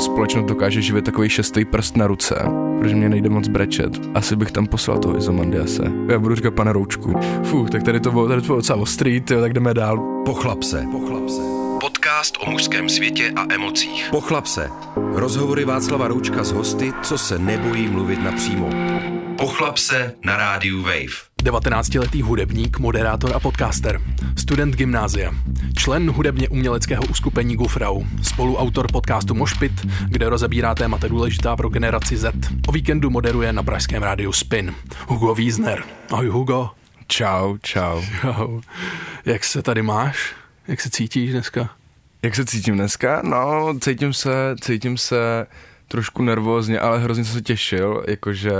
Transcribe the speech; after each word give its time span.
Společnost 0.00 0.46
dokáže 0.46 0.82
živit 0.82 1.04
takový 1.04 1.28
šestý 1.28 1.64
prst 1.64 1.96
na 1.96 2.06
ruce, 2.06 2.34
protože 2.78 2.96
mě 2.96 3.08
nejde 3.08 3.28
moc 3.28 3.48
brečet. 3.48 4.00
Asi 4.14 4.36
bych 4.36 4.52
tam 4.52 4.66
poslal 4.66 4.98
toho 4.98 5.16
Izomandiase. 5.18 5.82
Já 6.08 6.18
budu 6.18 6.34
říkat 6.34 6.54
pane 6.54 6.72
Roučku. 6.72 7.14
Fuh, 7.44 7.70
tak 7.70 7.82
tady 7.82 8.00
to 8.00 8.10
bylo, 8.10 8.28
tady 8.28 8.40
to 8.40 8.46
bylo 8.46 8.58
docela 8.58 8.78
ostrý, 8.78 9.20
tyjo, 9.20 9.40
tak 9.40 9.52
jdeme 9.52 9.74
dál. 9.74 10.22
Pochlap 10.24 10.62
se. 10.62 10.86
Pochlap 10.92 11.28
se. 11.28 11.40
Podcast 11.80 12.36
o 12.46 12.50
mužském 12.50 12.88
světě 12.88 13.32
a 13.36 13.54
emocích. 13.54 14.08
Pochlap 14.10 14.46
se. 14.46 14.70
Rozhovory 14.96 15.64
Václava 15.64 16.08
Roučka 16.08 16.44
s 16.44 16.52
hosty, 16.52 16.92
co 17.02 17.18
se 17.18 17.38
nebojí 17.38 17.88
mluvit 17.88 18.22
napřímo. 18.24 18.70
Pochlap 19.38 19.78
se 19.78 20.14
na 20.24 20.36
rádiu 20.36 20.82
Wave. 20.82 21.34
19-letý 21.42 22.22
hudebník, 22.22 22.78
moderátor 22.78 23.36
a 23.36 23.40
podcaster, 23.40 24.00
student 24.38 24.76
gymnázia, 24.76 25.34
člen 25.78 26.10
hudebně 26.10 26.48
uměleckého 26.48 27.02
uskupení 27.10 27.56
Gufrau, 27.56 28.02
spoluautor 28.22 28.92
podcastu 28.92 29.34
Mošpit, 29.34 29.72
kde 30.08 30.28
rozebírá 30.28 30.74
témata 30.74 31.08
důležitá 31.08 31.56
pro 31.56 31.68
generaci 31.68 32.16
Z. 32.16 32.32
O 32.68 32.72
víkendu 32.72 33.10
moderuje 33.10 33.52
na 33.52 33.62
pražském 33.62 34.02
rádiu 34.02 34.32
Spin. 34.32 34.74
Hugo 35.06 35.34
Wiesner. 35.34 35.84
Ahoj 36.10 36.28
Hugo. 36.28 36.70
Čau, 37.06 37.56
čau. 37.62 38.02
Čau. 38.20 38.60
Jak 39.24 39.44
se 39.44 39.62
tady 39.62 39.82
máš? 39.82 40.34
Jak 40.68 40.80
se 40.80 40.90
cítíš 40.90 41.30
dneska? 41.30 41.70
Jak 42.22 42.34
se 42.34 42.44
cítím 42.44 42.74
dneska? 42.74 43.22
No, 43.24 43.74
cítím 43.80 44.12
se, 44.12 44.56
cítím 44.60 44.98
se 44.98 45.46
trošku 45.88 46.22
nervózně, 46.22 46.80
ale 46.80 46.98
hrozně 46.98 47.24
jsem 47.24 47.34
se 47.34 47.42
těšil, 47.42 48.04
jakože 48.08 48.52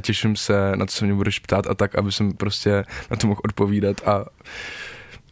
a 0.00 0.02
těším 0.02 0.36
se 0.36 0.72
na 0.76 0.86
to, 0.86 0.92
co 0.92 1.04
mě 1.04 1.14
budeš 1.14 1.38
ptát 1.38 1.66
a 1.66 1.74
tak, 1.74 1.94
aby 1.94 2.12
jsem 2.12 2.32
prostě 2.32 2.84
na 3.10 3.16
to 3.16 3.26
mohl 3.26 3.40
odpovídat 3.44 4.08
a 4.08 4.24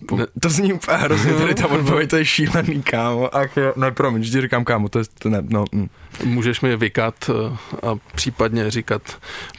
po, 0.07 0.19
to 0.41 0.49
zní 0.49 0.73
úplně 0.73 0.97
hrozně, 0.97 1.33
tady 1.33 1.55
ta 1.55 1.67
odpověď, 1.67 2.11
to 2.11 2.17
je 2.17 2.25
šílený, 2.25 2.83
kámo. 2.83 3.37
Ach 3.37 3.57
jo, 3.57 3.73
ne, 3.77 3.91
promiň, 3.91 4.23
ti 4.23 4.41
říkám 4.41 4.65
kámo, 4.65 4.89
to 4.89 4.99
je, 4.99 5.05
to 5.19 5.29
ne, 5.29 5.39
no. 5.49 5.65
Mm. 5.73 5.89
Můžeš 6.25 6.61
mi 6.61 6.77
vykat 6.77 7.31
eh, 7.31 7.57
a 7.87 7.95
případně 8.15 8.71
říkat 8.71 9.03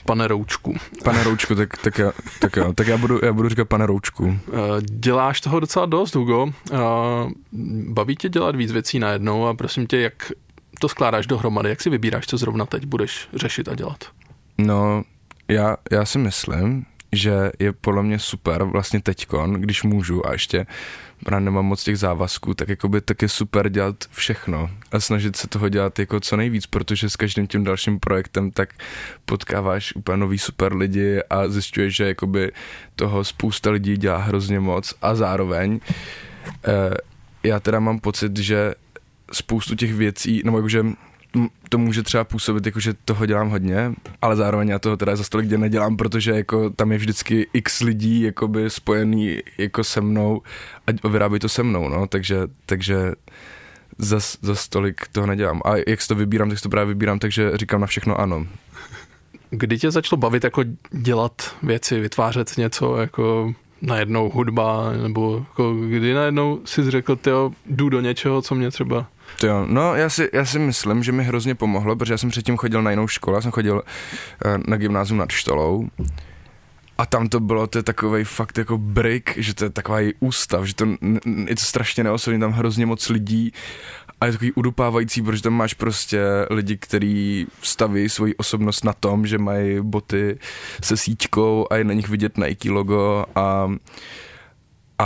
pane 0.06 0.28
Roučku. 0.28 0.76
Pane 1.04 1.24
Roučku, 1.24 1.56
tak, 1.56 1.78
tak, 1.78 1.98
já, 1.98 2.12
tak 2.40 2.56
jo, 2.56 2.74
tak 2.74 2.88
já 2.88 2.98
budu, 2.98 3.20
já 3.26 3.34
budu 3.34 3.50
říkat 3.50 3.68
pane 3.68 3.86
Roučku. 3.86 4.40
Eh, 4.48 4.58
děláš 4.82 5.42
toho 5.42 5.60
docela 5.60 5.86
dost, 5.86 6.16
Hugo. 6.16 6.48
Eh, 6.72 6.78
baví 7.90 8.16
tě 8.16 8.30
dělat 8.30 8.56
víc 8.56 8.72
věcí 8.72 9.00
najednou 9.00 9.48
a 9.48 9.54
prosím 9.54 9.88
tě, 9.88 10.00
jak 10.00 10.32
to 10.80 10.90
skládáš 10.90 11.28
dohromady, 11.28 11.70
jak 11.70 11.82
si 11.82 11.90
vybíráš, 11.90 12.28
co 12.28 12.38
zrovna 12.38 12.66
teď 12.66 12.86
budeš 12.86 13.28
řešit 13.34 13.68
a 13.68 13.76
dělat? 13.76 14.19
No, 14.60 15.04
já, 15.48 15.78
já 15.92 16.06
si 16.06 16.18
myslím, 16.18 16.86
že 17.12 17.52
je 17.60 17.74
podle 17.74 18.04
mě 18.04 18.20
super 18.20 18.64
vlastně 18.64 19.02
teďkon, 19.02 19.54
když 19.54 19.84
můžu 19.84 20.28
a 20.28 20.32
ještě 20.32 20.66
právě 21.26 21.46
nemám 21.46 21.66
moc 21.66 21.84
těch 21.84 21.98
závazků, 21.98 22.54
tak 22.54 22.70
jako 22.70 22.90
by 22.90 23.02
tak 23.02 23.22
je 23.22 23.30
super 23.30 23.70
dělat 23.70 23.96
všechno 24.12 24.70
a 24.92 25.00
snažit 25.00 25.36
se 25.36 25.48
toho 25.48 25.70
dělat 25.70 26.00
jako 26.00 26.20
co 26.20 26.38
nejvíc, 26.38 26.66
protože 26.66 27.10
s 27.10 27.16
každým 27.16 27.48
tím 27.48 27.64
dalším 27.64 28.00
projektem 28.00 28.52
tak 28.52 28.74
potkáváš 29.26 29.96
úplně 29.96 30.18
nový 30.18 30.40
super 30.40 30.76
lidi 30.76 31.20
a 31.30 31.48
zjišťuješ, 31.48 31.96
že 31.96 32.08
jakoby 32.08 32.52
toho 32.96 33.24
spousta 33.24 33.70
lidí 33.72 33.98
dělá 33.98 34.18
hrozně 34.18 34.60
moc 34.60 34.94
a 35.02 35.16
zároveň 35.16 35.80
eh, 36.68 36.98
já 37.44 37.60
teda 37.60 37.80
mám 37.80 38.00
pocit, 38.00 38.38
že 38.38 38.74
spoustu 39.32 39.76
těch 39.76 39.94
věcí, 39.94 40.42
nebo 40.46 40.58
jakože 40.58 40.86
to 41.70 41.78
může 41.78 42.04
třeba 42.04 42.24
působit 42.24 42.66
jako, 42.66 42.80
že 42.80 42.94
toho 43.06 43.26
dělám 43.26 43.50
hodně, 43.50 43.94
ale 44.22 44.36
zároveň 44.36 44.68
já 44.68 44.80
toho 44.80 44.98
teda 44.98 45.16
za 45.16 45.24
stolik 45.24 45.48
děl 45.48 45.60
nedělám, 45.60 45.98
protože 45.98 46.32
jako 46.32 46.70
tam 46.70 46.92
je 46.92 46.98
vždycky 46.98 47.48
x 47.54 47.80
lidí 47.82 48.22
jakoby 48.22 48.70
spojený 48.70 49.38
jako 49.58 49.84
se 49.84 50.02
mnou 50.02 50.42
a 51.04 51.08
vyrábí 51.08 51.40
to 51.40 51.50
se 51.50 51.64
mnou, 51.64 51.90
no, 51.90 52.08
takže, 52.08 52.40
takže 52.66 53.12
za, 53.98 54.20
za 54.42 54.56
stolik 54.56 55.08
toho 55.12 55.28
nedělám. 55.28 55.62
A 55.66 55.72
jak 55.88 56.02
si 56.02 56.08
to 56.08 56.16
vybírám, 56.16 56.50
tak 56.50 56.58
si 56.58 56.64
to 56.64 56.70
právě 56.70 56.94
vybírám, 56.94 57.20
takže 57.20 57.52
říkám 57.58 57.82
na 57.82 57.88
všechno 57.88 58.20
ano. 58.20 58.48
Kdy 59.50 59.78
tě 59.78 59.92
začalo 59.92 60.18
bavit 60.18 60.44
jako 60.44 60.64
dělat 60.92 61.56
věci, 61.64 62.00
vytvářet 62.00 62.58
něco 62.58 62.98
jako 62.98 63.54
najednou 63.82 64.30
hudba, 64.30 64.94
nebo 65.04 65.46
jako 65.50 65.74
kdy 65.74 66.14
najednou 66.14 66.62
si 66.66 66.92
řekl, 66.92 67.16
tyjo, 67.16 67.52
jdu 67.66 67.90
do 67.90 68.02
něčeho, 68.02 68.42
co 68.42 68.56
mě 68.56 68.72
třeba 68.72 69.08
Jo, 69.44 69.66
no 69.70 69.96
já 69.96 70.10
si, 70.10 70.30
já 70.34 70.46
si 70.46 70.60
myslím, 70.60 71.04
že 71.04 71.12
mi 71.12 71.24
hrozně 71.24 71.56
pomohlo, 71.56 71.96
protože 71.96 72.14
já 72.14 72.18
jsem 72.18 72.30
předtím 72.30 72.58
chodil 72.58 72.82
na 72.82 72.92
jinou 72.92 73.08
školu, 73.08 73.36
já 73.36 73.42
jsem 73.42 73.52
chodil 73.52 73.76
uh, 73.76 74.58
na 74.68 74.78
gymnázium 74.78 75.20
nad 75.20 75.32
Štolou 75.32 75.90
a 77.00 77.06
tam 77.06 77.30
to 77.30 77.40
bylo, 77.40 77.68
to 77.68 77.80
je 77.80 77.84
takový 77.84 78.24
fakt 78.24 78.58
jako 78.58 78.78
break, 78.78 79.38
že 79.38 79.56
to 79.56 79.64
je 79.64 79.70
takový 79.70 80.14
ústav, 80.20 80.66
že 80.66 80.76
to 80.76 80.86
je 81.48 81.56
to 81.56 81.66
strašně 81.66 82.04
neosobní, 82.04 82.40
tam 82.40 82.52
hrozně 82.52 82.86
moc 82.86 83.10
lidí. 83.10 83.54
A 84.22 84.26
je 84.26 84.32
takový 84.32 84.52
udupávající, 84.52 85.22
protože 85.22 85.44
tam 85.44 85.54
máš 85.54 85.74
prostě 85.74 86.22
lidi, 86.50 86.78
kteří 86.78 87.48
staví 87.62 88.10
svoji 88.10 88.36
osobnost 88.36 88.86
na 88.86 88.94
tom, 88.94 89.28
že 89.28 89.38
mají 89.38 89.82
boty 89.82 90.40
se 90.84 90.98
síťkou 90.98 91.68
a 91.70 91.76
je 91.76 91.84
na 91.84 91.94
nich 91.94 92.10
vidět 92.10 92.38
Nike 92.38 92.72
logo 92.72 93.26
a 93.36 93.72
a, 95.00 95.06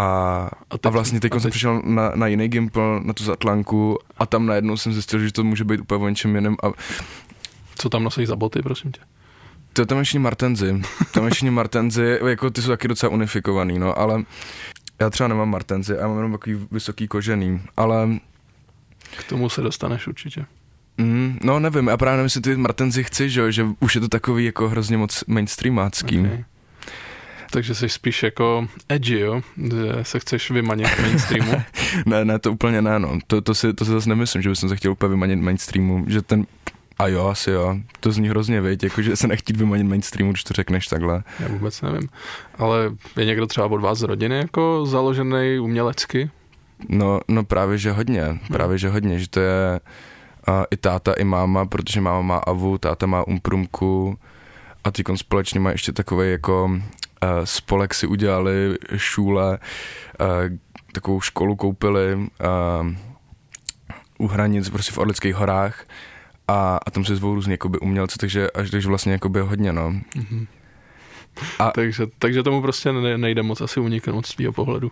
a, 0.69 0.77
teď, 0.77 0.85
a 0.85 0.89
vlastně 0.89 1.19
teď, 1.19 1.31
teď 1.31 1.41
jsem 1.41 1.51
přišel 1.51 1.81
na, 1.85 2.11
na 2.15 2.27
jiný 2.27 2.47
Gimple, 2.47 2.99
na 3.03 3.13
tu 3.13 3.23
Zatlanku 3.23 3.99
a 4.17 4.25
tam 4.25 4.45
najednou 4.45 4.77
jsem 4.77 4.93
zjistil, 4.93 5.19
že 5.19 5.31
to 5.31 5.43
může 5.43 5.63
být 5.63 5.79
úplně 5.79 6.05
o 6.05 6.09
něčem 6.09 6.35
jiném. 6.35 6.55
A... 6.63 6.67
Co 7.75 7.89
tam 7.89 8.03
nosíš 8.03 8.27
za 8.27 8.35
boty, 8.35 8.61
prosím 8.61 8.91
tě? 8.91 9.01
To 9.73 9.85
tam 9.85 9.97
ještě 9.97 10.19
Martenzy. 10.19 10.81
Tam 11.11 11.25
ještě 11.25 11.51
Martenzy, 11.51 12.19
jako 12.27 12.49
ty 12.49 12.61
jsou 12.61 12.67
taky 12.67 12.87
docela 12.87 13.13
unifikovaný, 13.13 13.79
no, 13.79 13.99
ale 13.99 14.23
já 15.01 15.09
třeba 15.09 15.27
nemám 15.27 15.49
Martenzy, 15.49 15.93
já 15.99 16.07
mám 16.07 16.17
jenom 16.17 16.31
takový 16.31 16.67
vysoký 16.71 17.07
kožený, 17.07 17.61
ale... 17.77 18.09
K 19.17 19.23
tomu 19.23 19.49
se 19.49 19.61
dostaneš 19.61 20.07
určitě. 20.07 20.45
Mm, 20.97 21.37
no 21.43 21.59
nevím, 21.59 21.87
já 21.87 21.97
právě 21.97 22.17
nevím, 22.17 22.25
jestli 22.25 22.41
ty 22.41 22.55
Martenzy 22.55 23.03
chci, 23.03 23.29
že, 23.29 23.51
že 23.51 23.67
už 23.79 23.95
je 23.95 24.01
to 24.01 24.07
takový 24.07 24.45
jako 24.45 24.69
hrozně 24.69 24.97
moc 24.97 25.23
mainstreamácký. 25.27 26.19
Okay. 26.19 26.43
Takže 27.53 27.75
jsi 27.75 27.89
spíš 27.89 28.23
jako 28.23 28.67
edgy, 28.89 29.19
jo? 29.19 29.41
Že 29.57 30.03
se 30.03 30.19
chceš 30.19 30.51
vymanit 30.51 30.87
mainstreamu? 31.01 31.53
ne, 32.05 32.25
ne, 32.25 32.39
to 32.39 32.51
úplně 32.51 32.81
ne, 32.81 32.99
no. 32.99 33.19
To, 33.27 33.41
to, 33.41 33.55
si, 33.55 33.73
to 33.73 33.85
si 33.85 33.91
zase 33.91 34.09
nemyslím, 34.09 34.41
že 34.41 34.49
bych 34.49 34.57
se 34.57 34.75
chtěl 34.75 34.91
úplně 34.91 35.09
vymanit 35.09 35.39
mainstreamu, 35.39 36.05
že 36.07 36.21
ten 36.21 36.45
a 36.99 37.07
jo, 37.07 37.27
asi 37.27 37.51
jo. 37.51 37.77
To 37.99 38.11
zní 38.11 38.29
hrozně, 38.29 38.61
věď, 38.61 38.83
jakože 38.83 39.15
se 39.15 39.27
nechtít 39.27 39.57
vymanit 39.57 39.87
mainstreamu, 39.87 40.31
když 40.31 40.43
to 40.43 40.53
řekneš 40.53 40.87
takhle. 40.87 41.23
Já 41.39 41.47
vůbec 41.47 41.81
nevím. 41.81 42.09
Ale 42.57 42.91
je 43.17 43.25
někdo 43.25 43.47
třeba 43.47 43.67
od 43.67 43.81
vás 43.81 43.97
z 43.97 44.03
rodiny 44.03 44.37
jako 44.37 44.85
založený 44.85 45.59
umělecky? 45.59 46.29
No, 46.89 47.19
no 47.27 47.43
právě, 47.43 47.77
že 47.77 47.91
hodně. 47.91 48.23
Hmm. 48.23 48.39
Právě, 48.47 48.77
že 48.77 48.89
hodně, 48.89 49.19
že 49.19 49.29
to 49.29 49.39
je 49.39 49.79
a 50.47 50.63
i 50.71 50.77
táta, 50.77 51.13
i 51.13 51.23
máma, 51.23 51.65
protože 51.65 52.01
máma 52.01 52.21
má 52.21 52.37
avu, 52.37 52.77
táta 52.77 53.05
má 53.05 53.27
umprumku 53.27 54.17
a 54.83 54.91
ty 54.91 55.03
společně 55.15 55.59
má 55.59 55.71
ještě 55.71 55.91
takový 55.91 56.31
jako 56.31 56.71
spolek 57.43 57.93
si 57.93 58.07
udělali, 58.07 58.77
šůle, 58.95 59.57
eh, 60.21 60.57
takovou 60.93 61.21
školu 61.21 61.55
koupili 61.55 62.17
eh, 62.41 62.95
u 64.17 64.27
hranic, 64.27 64.69
prostě 64.69 64.91
v 64.91 64.97
Orlických 64.97 65.35
horách 65.35 65.85
a, 66.47 66.79
a 66.85 66.91
tam 66.91 67.05
se 67.05 67.15
zvou 67.15 67.35
různě 67.35 67.53
jakoby 67.53 67.79
umělci, 67.79 68.17
takže 68.19 68.51
až 68.51 68.69
takže 68.69 68.87
vlastně 68.87 69.11
jakoby 69.11 69.39
hodně, 69.39 69.73
no. 69.73 69.91
Mm-hmm. 69.91 70.47
A, 71.59 71.71
takže, 71.71 72.07
takže 72.19 72.43
tomu 72.43 72.61
prostě 72.61 72.91
nejde 72.91 73.43
moc 73.43 73.61
asi 73.61 73.79
uniknout 73.79 74.25
z 74.25 74.35
tvýho 74.35 74.53
pohledu. 74.53 74.91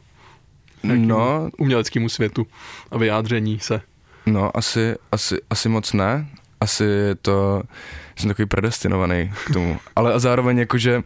No. 0.84 1.50
Uměleckému 1.58 2.10
světu 2.10 2.48
a 2.92 2.98
vyjádření 2.98 3.60
se. 3.60 3.82
No, 4.26 4.58
asi, 4.58 4.96
asi, 5.12 5.38
asi 5.50 5.70
moc 5.70 5.94
ne. 5.94 6.28
Asi 6.62 6.86
to, 7.22 7.64
jsem 8.16 8.28
takový 8.28 8.46
predestinovaný 8.46 9.32
k 9.46 9.54
tomu. 9.54 9.80
Ale 9.96 10.14
a 10.14 10.20
zároveň 10.20 10.58
jakože 10.58 11.04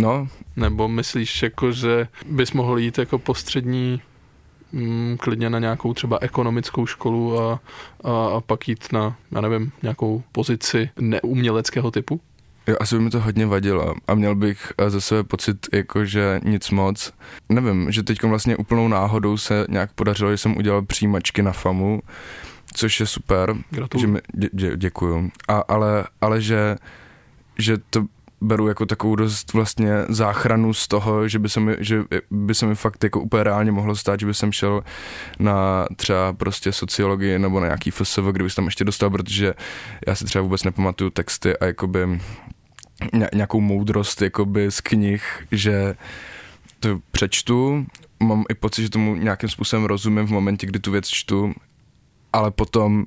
No. 0.00 0.28
Nebo 0.56 0.88
myslíš, 0.88 1.42
jako, 1.42 1.72
že 1.72 2.08
bys 2.26 2.52
mohl 2.52 2.78
jít 2.78 2.98
jako 2.98 3.18
postřední 3.18 4.02
mm, 4.72 5.16
klidně 5.20 5.50
na 5.50 5.58
nějakou 5.58 5.94
třeba 5.94 6.18
ekonomickou 6.20 6.86
školu 6.86 7.40
a, 7.40 7.60
a, 8.04 8.26
a 8.36 8.40
pak 8.40 8.68
jít 8.68 8.92
na, 8.92 9.16
já 9.32 9.40
nevím, 9.40 9.72
nějakou 9.82 10.22
pozici 10.32 10.90
neuměleckého 11.00 11.90
typu? 11.90 12.20
Jo, 12.66 12.76
asi 12.80 12.96
by 12.96 13.02
mi 13.02 13.10
to 13.10 13.20
hodně 13.20 13.46
vadilo 13.46 13.94
a 14.08 14.14
měl 14.14 14.34
bych 14.34 14.72
ze 14.88 15.00
sebe 15.00 15.24
pocit, 15.24 15.66
jako 15.72 16.04
že 16.04 16.40
nic 16.44 16.70
moc. 16.70 17.12
Nevím, 17.48 17.92
že 17.92 18.02
teď 18.02 18.22
vlastně 18.22 18.56
úplnou 18.56 18.88
náhodou 18.88 19.36
se 19.36 19.66
nějak 19.68 19.92
podařilo, 19.92 20.30
že 20.30 20.36
jsem 20.36 20.56
udělal 20.56 20.82
přijímačky 20.82 21.42
na 21.42 21.52
FAMu, 21.52 22.00
což 22.74 23.00
je 23.00 23.06
super. 23.06 23.54
Gratuluju. 23.70 24.06
Že 24.06 24.12
mi, 24.12 24.20
dě, 24.34 24.48
dě, 24.52 24.76
děkuju. 24.76 25.30
A, 25.48 25.58
ale, 25.58 26.04
ale 26.20 26.40
že, 26.40 26.76
že 27.58 27.76
to 27.90 28.04
beru 28.40 28.68
jako 28.68 28.86
takovou 28.86 29.16
dost 29.16 29.52
vlastně 29.52 29.92
záchranu 30.08 30.74
z 30.74 30.88
toho, 30.88 31.28
že 31.28 31.38
by 31.38 31.48
se 31.48 31.60
mi, 31.60 31.76
že 31.78 32.02
by 32.30 32.54
se 32.54 32.66
mi 32.66 32.74
fakt 32.74 33.04
jako 33.04 33.20
úplně 33.20 33.44
reálně 33.44 33.72
mohlo 33.72 33.96
stát, 33.96 34.20
že 34.20 34.26
by 34.26 34.34
jsem 34.34 34.52
šel 34.52 34.84
na 35.38 35.86
třeba 35.96 36.32
prostě 36.32 36.72
sociologii 36.72 37.38
nebo 37.38 37.60
na 37.60 37.66
nějaký 37.66 37.90
FSV, 37.90 38.22
kdybych 38.32 38.54
tam 38.54 38.64
ještě 38.64 38.84
dostal, 38.84 39.10
protože 39.10 39.54
já 40.06 40.14
si 40.14 40.24
třeba 40.24 40.42
vůbec 40.42 40.64
nepamatuju 40.64 41.10
texty 41.10 41.56
a 41.56 41.64
jakoby 41.64 42.20
nějakou 43.34 43.60
moudrost 43.60 44.22
jakoby 44.22 44.70
z 44.70 44.80
knih, 44.80 45.46
že 45.52 45.94
to 46.80 47.00
přečtu, 47.10 47.86
mám 48.22 48.44
i 48.48 48.54
pocit, 48.54 48.82
že 48.82 48.90
tomu 48.90 49.14
nějakým 49.14 49.48
způsobem 49.48 49.84
rozumím 49.84 50.26
v 50.26 50.30
momentě, 50.30 50.66
kdy 50.66 50.78
tu 50.78 50.90
věc 50.90 51.08
čtu, 51.08 51.54
ale 52.32 52.50
potom 52.50 53.06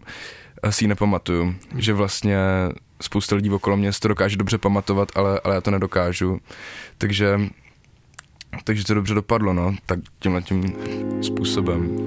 si 0.69 0.83
ji 0.83 0.87
nepamatuju. 0.87 1.55
Že 1.75 1.93
vlastně 1.93 2.37
spousta 3.01 3.35
lidí 3.35 3.49
okolo 3.49 3.77
mě 3.77 3.93
si 3.93 3.99
to 3.99 4.07
dokáže 4.07 4.37
dobře 4.37 4.57
pamatovat, 4.57 5.11
ale, 5.15 5.41
ale 5.43 5.55
já 5.55 5.61
to 5.61 5.71
nedokážu. 5.71 6.39
Takže, 6.97 7.39
takže 8.63 8.85
to 8.85 8.93
dobře 8.93 9.13
dopadlo, 9.13 9.53
no, 9.53 9.75
tak 9.85 9.99
tímhle 10.19 10.41
tím 10.41 10.75
způsobem. 11.21 11.97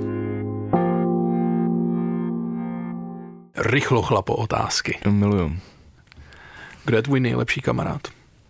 Rychlo 3.57 4.03
chlapo 4.03 4.37
otázky. 4.37 4.99
Miluju. 5.11 5.57
Kdo 6.85 6.97
je 6.97 7.03
tvůj 7.03 7.21
nejlepší 7.21 7.61
kamarád? 7.61 8.01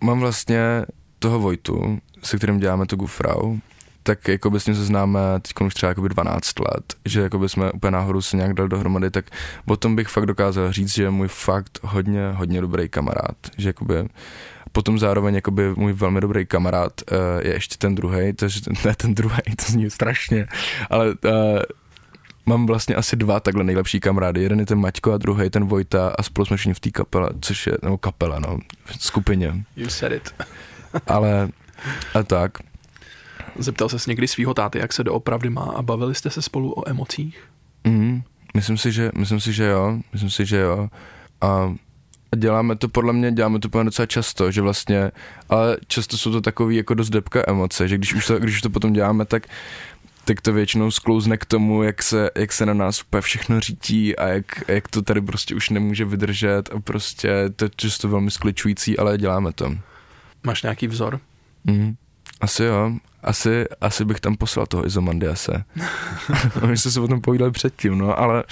Mám 0.01 0.21
vlastně 0.21 0.85
toho 1.19 1.41
Vojtu, 1.41 1.99
se 2.23 2.37
kterým 2.37 2.59
děláme 2.59 2.87
to 2.87 2.97
Gufrau, 2.97 3.57
tak 4.07 4.29
jako 4.29 4.51
by 4.51 4.61
s 4.61 4.67
ním 4.67 4.77
se 4.77 4.85
známe 4.85 5.21
teď 5.43 5.53
už 5.67 5.75
třeba 5.75 5.93
12 5.93 6.61
let, 6.61 6.95
že 7.05 7.21
jako 7.21 7.39
by 7.39 7.49
jsme 7.49 7.73
úplně 7.73 7.91
náhodou 7.91 8.23
se 8.23 8.37
nějak 8.37 8.55
dali 8.55 8.69
dohromady, 8.69 9.11
tak 9.11 9.25
o 9.67 9.77
tom 9.77 9.97
bych 9.97 10.09
fakt 10.09 10.27
dokázal 10.27 10.73
říct, 10.73 10.95
že 10.95 11.03
je 11.03 11.11
můj 11.11 11.29
fakt 11.29 11.79
hodně, 11.83 12.31
hodně 12.35 12.61
dobrý 12.61 12.89
kamarád, 12.89 13.37
že 13.57 13.69
jakoby 13.69 14.09
potom 14.73 14.99
zároveň 14.99 15.35
jakoby 15.35 15.75
můj 15.77 15.93
velmi 15.93 16.21
dobrý 16.21 16.47
kamarád 16.47 16.93
uh, 17.13 17.19
je 17.47 17.53
ještě 17.55 17.77
ten 17.79 17.95
druhý, 17.95 18.33
takže 18.33 18.61
ne 18.85 18.95
ten 18.95 19.15
druhý, 19.15 19.43
to 19.57 19.73
zní 19.73 19.91
strašně, 19.91 20.47
ale 20.91 21.07
uh, 21.09 21.13
mám 22.47 22.67
vlastně 22.67 22.95
asi 22.95 23.17
dva 23.17 23.41
takhle 23.41 23.65
nejlepší 23.65 24.01
kamarády. 24.01 24.43
Jeden 24.43 24.61
je 24.61 24.67
ten 24.67 24.79
Maťko 24.79 25.13
a 25.13 25.19
druhý 25.19 25.51
ten 25.51 25.65
Vojta 25.65 26.15
a 26.19 26.23
spolu 26.23 26.47
jsme 26.47 26.57
všichni 26.57 26.75
v 26.75 26.81
té 26.81 26.91
kapele, 26.91 27.31
což 27.41 27.67
je, 27.67 27.77
nebo 27.83 27.99
kapela, 27.99 28.39
no, 28.39 28.59
v 28.85 29.05
skupině. 29.05 29.65
You 29.77 29.89
said 29.89 30.13
it. 30.13 30.35
Ale 31.07 31.49
a 32.15 32.23
tak. 32.23 32.53
Zeptal 33.59 33.89
se 33.89 34.11
někdy 34.11 34.29
svého 34.29 34.55
táty, 34.55 34.79
jak 34.79 34.93
se 34.93 35.05
doopravdy 35.05 35.51
má 35.51 35.63
a 35.77 35.83
bavili 35.83 36.15
jste 36.15 36.31
se 36.31 36.43
spolu 36.43 36.73
o 36.73 36.89
emocích? 36.89 37.39
Mm, 37.85 38.23
myslím 38.55 38.79
si, 38.79 38.93
že, 38.93 39.11
myslím 39.19 39.41
si, 39.41 39.53
že 39.53 39.65
jo, 39.65 39.99
myslím 40.13 40.31
si, 40.31 40.47
že 40.47 40.57
jo. 40.57 40.89
A 41.41 41.75
a 42.35 42.37
děláme 42.37 42.77
to 42.77 42.89
podle 42.89 43.13
mě, 43.13 43.33
děláme 43.33 43.59
to 43.59 43.69
podle 43.69 43.85
docela 43.85 44.07
často, 44.07 44.51
že 44.51 44.63
vlastně, 44.63 45.11
ale 45.49 45.77
často 45.87 46.19
jsou 46.19 46.33
to 46.33 46.41
takový 46.41 46.77
jako 46.77 46.95
dost 46.95 47.11
depka 47.11 47.43
emoce, 47.47 47.89
že 47.89 47.99
když 47.99 48.15
už 48.15 48.27
to, 48.27 48.39
když 48.39 48.55
už 48.55 48.63
to 48.63 48.71
potom 48.71 48.93
děláme, 48.93 49.25
tak 49.25 49.47
tak 50.25 50.41
to 50.41 50.53
většinou 50.53 50.91
sklouzne 50.91 51.37
k 51.37 51.45
tomu, 51.45 51.83
jak 51.83 52.03
se, 52.03 52.31
jak 52.37 52.53
se 52.53 52.67
na 52.67 52.75
nás 52.75 53.03
úplně 53.03 53.21
všechno 53.21 53.61
řítí 53.61 54.17
a 54.17 54.29
jak, 54.29 54.71
jak 54.71 54.89
to 54.89 55.03
tady 55.03 55.21
prostě 55.21 55.55
už 55.55 55.71
nemůže 55.71 56.05
vydržet 56.05 56.71
a 56.75 56.81
prostě 56.81 57.31
to 57.57 57.65
je 57.65 57.71
často 57.77 58.09
velmi 58.09 58.31
skličující, 58.31 58.99
ale 58.99 59.19
děláme 59.19 59.53
to. 59.53 59.75
Máš 60.45 60.63
nějaký 60.63 60.87
vzor? 60.89 61.21
Mm, 61.65 61.95
asi 62.45 62.65
jo. 62.65 62.93
Asi, 63.23 63.65
asi 63.81 64.05
bych 64.05 64.21
tam 64.21 64.37
poslal 64.37 64.67
toho 64.67 64.87
Izomandiase. 64.87 65.65
My 66.67 66.77
jsme 66.77 66.91
se 66.91 67.01
o 67.01 67.09
tom 67.09 67.21
povídali 67.21 67.51
předtím, 67.51 67.99
no, 67.99 68.19
ale, 68.19 68.45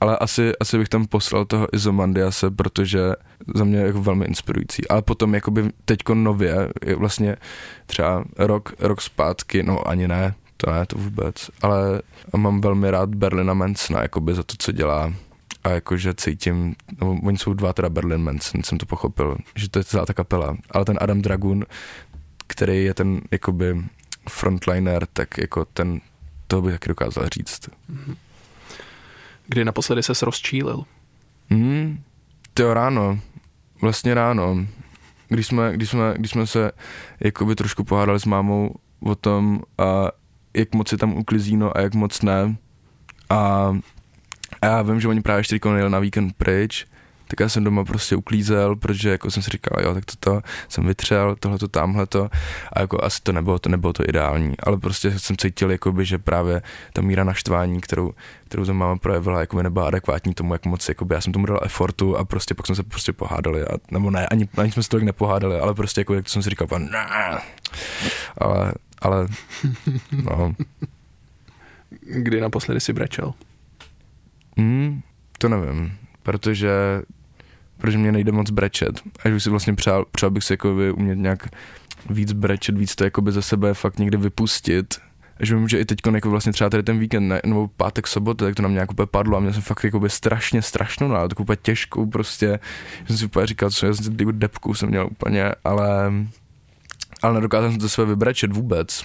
ale 0.00 0.18
asi, 0.18 0.52
asi 0.60 0.78
bych 0.78 0.88
tam 0.88 1.06
poslal 1.06 1.44
toho 1.44 1.66
Izomandiase, 1.72 2.50
protože 2.50 3.00
za 3.54 3.64
mě 3.64 3.78
je 3.78 3.86
jako 3.86 4.02
velmi 4.02 4.24
inspirující. 4.24 4.88
Ale 4.88 5.02
potom 5.02 5.34
jakoby 5.34 5.70
teďko 5.84 6.14
nově, 6.14 6.68
je 6.86 6.96
vlastně 6.96 7.36
třeba 7.86 8.24
rok, 8.38 8.72
rok 8.78 9.00
zpátky, 9.00 9.62
no 9.62 9.88
ani 9.88 10.08
ne, 10.08 10.34
to 10.56 10.70
ne, 10.70 10.86
to 10.86 10.98
vůbec, 10.98 11.50
ale 11.62 12.02
mám 12.36 12.60
velmi 12.60 12.90
rád 12.90 13.14
Berlina 13.14 13.54
Mansona, 13.54 14.02
jakoby 14.02 14.34
za 14.34 14.42
to, 14.42 14.54
co 14.58 14.72
dělá 14.72 15.12
a 15.64 15.68
jakože 15.68 16.14
cítím, 16.14 16.74
no, 17.00 17.18
oni 17.24 17.38
jsou 17.38 17.54
dva 17.54 17.72
teda 17.72 17.88
Berlin 17.88 18.22
Manson, 18.22 18.62
jsem 18.62 18.78
to 18.78 18.86
pochopil, 18.86 19.36
že 19.56 19.68
to 19.70 19.78
je 19.78 19.84
celá 19.84 20.06
ta 20.06 20.14
kapela, 20.14 20.56
ale 20.70 20.84
ten 20.84 20.98
Adam 21.00 21.22
Dragun, 21.22 21.64
který 22.46 22.84
je 22.84 22.94
ten 22.94 23.20
jakoby 23.30 23.84
frontliner, 24.28 25.06
tak 25.12 25.38
jako 25.38 25.64
ten, 25.64 26.00
to 26.46 26.62
bych 26.62 26.74
taky 26.74 26.88
dokázal 26.88 27.28
říct. 27.28 27.68
Kdy 29.46 29.64
naposledy 29.64 30.02
ses 30.02 30.22
rozčílil? 30.22 30.84
Hmm, 31.50 32.02
to 32.54 32.74
ráno, 32.74 33.20
vlastně 33.80 34.14
ráno, 34.14 34.66
když 35.28 35.46
jsme, 35.46 35.72
když 35.72 35.90
jsme, 35.90 36.14
když 36.18 36.30
jsme 36.30 36.46
se 36.46 36.72
jakoby 37.20 37.54
trošku 37.54 37.84
pohádali 37.84 38.20
s 38.20 38.24
mámou 38.24 38.74
o 39.00 39.14
tom, 39.14 39.60
a 39.78 40.08
jak 40.54 40.74
moc 40.74 40.92
je 40.92 40.98
tam 40.98 41.14
uklizíno 41.14 41.76
a 41.76 41.80
jak 41.80 41.94
moc 41.94 42.22
ne. 42.22 42.56
A, 43.30 43.76
a 44.62 44.66
já 44.66 44.82
vím, 44.82 45.00
že 45.00 45.08
oni 45.08 45.22
právě 45.22 45.40
ještě 45.40 45.60
jeli 45.76 45.90
na 45.90 45.98
víkend 45.98 46.36
pryč, 46.36 46.86
tak 47.28 47.40
já 47.40 47.48
jsem 47.48 47.64
doma 47.64 47.84
prostě 47.84 48.16
uklízel, 48.16 48.76
protože 48.76 49.10
jako 49.10 49.30
jsem 49.30 49.42
si 49.42 49.50
říkal, 49.50 49.82
jo, 49.82 49.94
tak 49.94 50.04
toto 50.04 50.40
jsem 50.68 50.86
vytřel, 50.86 51.36
tohleto, 51.36 51.68
tamhleto 51.68 52.30
a 52.72 52.80
jako 52.80 53.04
asi 53.04 53.20
to 53.22 53.32
nebylo, 53.32 53.58
to 53.58 53.68
nebylo 53.68 53.92
to 53.92 54.08
ideální, 54.08 54.54
ale 54.62 54.76
prostě 54.76 55.18
jsem 55.18 55.36
cítil, 55.36 55.70
jakoby, 55.70 56.04
že 56.04 56.18
právě 56.18 56.62
ta 56.92 57.02
míra 57.02 57.24
naštvání, 57.24 57.80
kterou, 57.80 58.12
kterou 58.48 58.64
jsem 58.64 58.76
máma 58.76 58.96
projevila, 58.96 59.40
jako 59.40 59.62
nebyla 59.62 59.86
adekvátní 59.86 60.34
tomu, 60.34 60.52
jak 60.52 60.66
moc, 60.66 60.88
jakoby, 60.88 61.14
já 61.14 61.20
jsem 61.20 61.32
tomu 61.32 61.46
dal 61.46 61.60
effortu 61.62 62.16
a 62.16 62.24
prostě 62.24 62.54
pak 62.54 62.66
jsme 62.66 62.74
se 62.74 62.82
prostě 62.82 63.12
pohádali, 63.12 63.64
a, 63.64 63.76
nebo 63.90 64.10
ne, 64.10 64.26
ani, 64.26 64.48
ani 64.56 64.72
jsme 64.72 64.82
se 64.82 64.88
tolik 64.88 65.04
nepohádali, 65.04 65.60
ale 65.60 65.74
prostě 65.74 66.00
jako, 66.00 66.14
jak 66.14 66.24
to 66.24 66.30
jsem 66.30 66.42
si 66.42 66.50
říkal, 66.50 66.68
ne, 66.78 67.06
ale, 68.38 68.72
ale, 68.98 69.26
no. 70.24 70.54
Kdy 72.00 72.40
naposledy 72.40 72.80
si 72.80 72.92
brečel? 72.92 73.34
Hmm, 74.56 75.00
to 75.38 75.48
nevím, 75.48 75.98
protože 76.24 77.02
protože 77.78 77.98
mě 77.98 78.12
nejde 78.12 78.32
moc 78.32 78.50
brečet. 78.50 79.00
Až 79.24 79.32
bych 79.32 79.42
si 79.42 79.50
vlastně 79.50 79.74
přál, 79.74 80.04
přál 80.12 80.30
bych 80.30 80.44
si 80.44 80.52
jako 80.52 80.74
umět 80.94 81.18
nějak 81.18 81.48
víc 82.10 82.32
brečet, 82.32 82.78
víc 82.78 82.94
to 82.94 83.04
jakoby 83.04 83.32
ze 83.32 83.42
sebe 83.42 83.74
fakt 83.74 83.98
někde 83.98 84.18
vypustit. 84.18 84.94
Až 85.40 85.52
vím, 85.52 85.68
že 85.68 85.80
i 85.80 85.84
teď 85.84 85.98
jako 86.14 86.30
vlastně 86.30 86.52
třeba 86.52 86.70
tady 86.70 86.82
ten 86.82 86.98
víkend, 86.98 87.28
ne, 87.28 87.40
nebo 87.46 87.68
pátek, 87.68 88.06
sobota, 88.06 88.44
tak 88.44 88.54
to 88.54 88.62
na 88.62 88.68
mě 88.68 88.78
jako 88.78 89.06
padlo 89.06 89.36
a 89.36 89.40
měl 89.40 89.52
jsem 89.52 89.62
fakt 89.62 89.84
jako 89.84 90.08
strašně 90.08 90.62
strašnou 90.62 91.08
náladu, 91.08 91.28
tak 91.28 91.40
úplně 91.40 91.58
těžkou 91.62 92.06
prostě, 92.06 92.60
že 93.00 93.06
jsem 93.06 93.16
si 93.16 93.24
úplně 93.24 93.46
říkal, 93.46 93.70
co 93.70 93.94
jsem 93.94 94.16
depku 94.32 94.74
jsem 94.74 94.88
měl 94.88 95.08
úplně, 95.10 95.50
ale 95.64 96.12
ale 97.22 97.34
nedokázal 97.34 97.70
jsem 97.70 97.80
to 97.80 97.88
své 97.88 98.04
vybrečet 98.04 98.52
vůbec. 98.52 99.04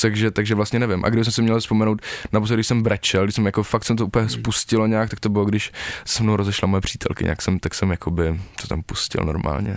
Takže, 0.00 0.30
takže 0.30 0.54
vlastně 0.54 0.78
nevím. 0.78 1.04
A 1.04 1.08
když 1.08 1.26
jsem 1.26 1.32
si 1.32 1.42
měl 1.42 1.60
vzpomenout, 1.60 2.02
naposledy, 2.32 2.56
když 2.56 2.66
jsem 2.66 2.82
brečel, 2.82 3.24
když 3.24 3.34
jsem 3.34 3.46
jako 3.46 3.62
fakt 3.62 3.84
jsem 3.84 3.96
to 3.96 4.06
úplně 4.06 4.28
spustilo 4.28 4.86
nějak, 4.86 5.10
tak 5.10 5.20
to 5.20 5.28
bylo, 5.28 5.44
když 5.44 5.72
se 6.04 6.22
mnou 6.22 6.36
rozešla 6.36 6.68
moje 6.68 6.80
přítelky, 6.80 7.24
nějak 7.24 7.42
jsem, 7.42 7.58
tak 7.58 7.74
jsem 7.74 7.90
jakoby 7.90 8.40
to 8.60 8.68
tam 8.68 8.82
pustil 8.82 9.24
normálně. 9.24 9.76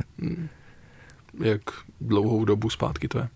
Jak 1.44 1.62
dlouhou 2.02 2.46
dobu 2.46 2.70
zpátky 2.70 3.08
to 3.08 3.18
je? 3.18 3.28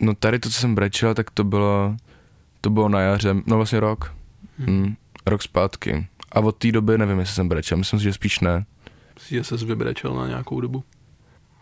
No 0.00 0.14
tady 0.14 0.38
to, 0.38 0.50
co 0.50 0.60
jsem 0.60 0.74
brečel, 0.74 1.14
tak 1.14 1.30
to 1.30 1.44
bylo, 1.44 1.96
to 2.60 2.70
bylo 2.70 2.88
na 2.88 3.00
jaře, 3.00 3.34
no 3.46 3.56
vlastně 3.56 3.80
rok. 3.80 4.14
Hmm. 4.58 4.68
Hmm, 4.68 4.94
rok 5.26 5.42
zpátky. 5.42 6.06
A 6.32 6.40
od 6.40 6.56
té 6.56 6.72
doby 6.72 6.98
nevím, 6.98 7.18
jestli 7.18 7.34
jsem 7.34 7.48
brečel, 7.48 7.78
myslím 7.78 8.00
si, 8.00 8.04
že 8.04 8.12
spíš 8.12 8.40
ne. 8.40 8.64
Že 9.28 9.44
jsi 9.44 9.56
vybrečel 9.56 10.14
na 10.14 10.28
nějakou 10.28 10.60
dobu? 10.60 10.84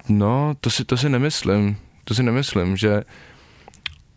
No, 0.09 0.55
to 0.61 0.71
si, 0.71 0.85
to 0.85 0.97
si 0.97 1.09
nemyslím. 1.09 1.77
To 2.05 2.15
si 2.15 2.23
nemyslím, 2.23 2.77
že 2.77 3.03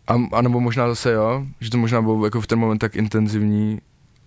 a, 0.08 0.14
a 0.32 0.42
nebo 0.42 0.60
možná 0.60 0.88
zase 0.88 1.12
jo, 1.12 1.46
že 1.60 1.70
to 1.70 1.78
možná 1.78 2.02
bylo 2.02 2.24
jako 2.24 2.40
v 2.40 2.46
ten 2.46 2.58
moment 2.58 2.78
tak 2.78 2.96
intenzivní, 2.96 3.80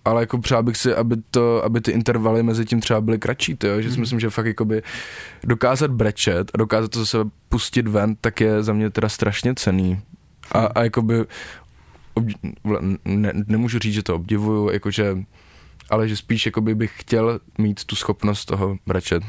ale 0.04 0.22
jako 0.22 0.38
přál 0.38 0.62
bych 0.62 0.76
si, 0.76 0.94
aby, 0.94 1.16
to, 1.30 1.64
aby 1.64 1.80
ty 1.80 1.90
intervaly 1.90 2.42
mezi 2.42 2.64
tím 2.64 2.80
třeba 2.80 3.00
byly 3.00 3.18
kratší, 3.18 3.56
to, 3.56 3.66
jo? 3.66 3.80
že 3.80 3.88
si 3.88 3.92
mhm. 3.92 4.00
myslím, 4.00 4.20
že 4.20 4.30
fakt 4.30 4.46
jakoby 4.46 4.82
dokázat 5.44 5.90
brečet 5.90 6.50
a 6.54 6.58
dokázat 6.58 6.90
to 6.90 6.98
zase 6.98 7.18
pustit 7.48 7.88
ven, 7.88 8.16
tak 8.20 8.40
je 8.40 8.62
za 8.62 8.72
mě 8.72 8.90
teda 8.90 9.08
strašně 9.08 9.54
cený. 9.54 10.00
A, 10.52 10.66
a 10.66 10.82
jakoby 10.82 11.14
obdi- 12.14 12.98
ne, 13.04 13.32
nemůžu 13.46 13.78
říct, 13.78 13.94
že 13.94 14.02
to 14.02 14.14
obdivuju, 14.14 14.70
jakože, 14.70 15.18
ale 15.90 16.08
že 16.08 16.16
spíš 16.16 16.46
jakoby 16.46 16.74
bych 16.74 16.92
chtěl 16.96 17.40
mít 17.58 17.84
tu 17.84 17.96
schopnost 17.96 18.44
toho 18.44 18.76
brečet. 18.86 19.22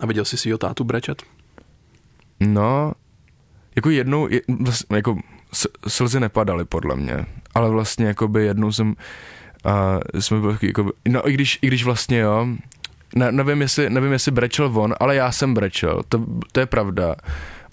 A 0.00 0.06
viděl 0.06 0.24
jsi 0.24 0.36
svýho 0.36 0.58
tátu 0.58 0.84
brečet? 0.84 1.22
No, 2.40 2.92
jako 3.76 3.90
jednou, 3.90 4.28
vlastně, 4.60 4.96
jako 4.96 5.18
slzy 5.88 6.20
nepadaly 6.20 6.64
podle 6.64 6.96
mě, 6.96 7.26
ale 7.54 7.70
vlastně 7.70 8.06
jako 8.06 8.28
by 8.28 8.44
jednou 8.44 8.72
jsem, 8.72 8.88
uh, 8.88 10.20
jsme 10.20 10.40
byli 10.40 10.56
jako, 10.62 10.92
no 11.08 11.28
i 11.28 11.32
když, 11.32 11.58
i 11.62 11.66
když 11.66 11.84
vlastně 11.84 12.18
jo, 12.18 12.46
ne, 13.14 13.32
nevím, 13.32 13.60
jestli, 13.60 13.90
nevím, 13.90 14.12
jestli 14.12 14.32
brečel 14.32 14.72
on, 14.74 14.94
ale 15.00 15.16
já 15.16 15.32
jsem 15.32 15.54
brečel, 15.54 16.02
to, 16.08 16.24
to 16.52 16.60
je 16.60 16.66
pravda. 16.66 17.16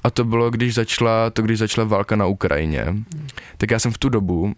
A 0.04 0.10
to 0.10 0.24
bylo, 0.24 0.50
když 0.50 0.74
začala, 0.74 1.30
to 1.30 1.42
když 1.42 1.60
začala 1.60 1.88
válka 1.88 2.16
na 2.16 2.26
Ukrajině, 2.26 2.86
tak 3.58 3.72
já 3.72 3.80
jsem 3.80 3.92
v 3.92 3.98
tu 3.98 4.10
dobu 4.10 4.54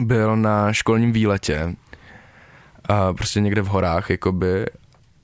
byl 0.00 0.36
na 0.36 0.72
školním 0.72 1.12
výletě, 1.12 1.76
a 2.88 3.12
prostě 3.12 3.40
někde 3.40 3.62
v 3.62 3.66
horách, 3.66 4.10
jakoby, 4.10 4.66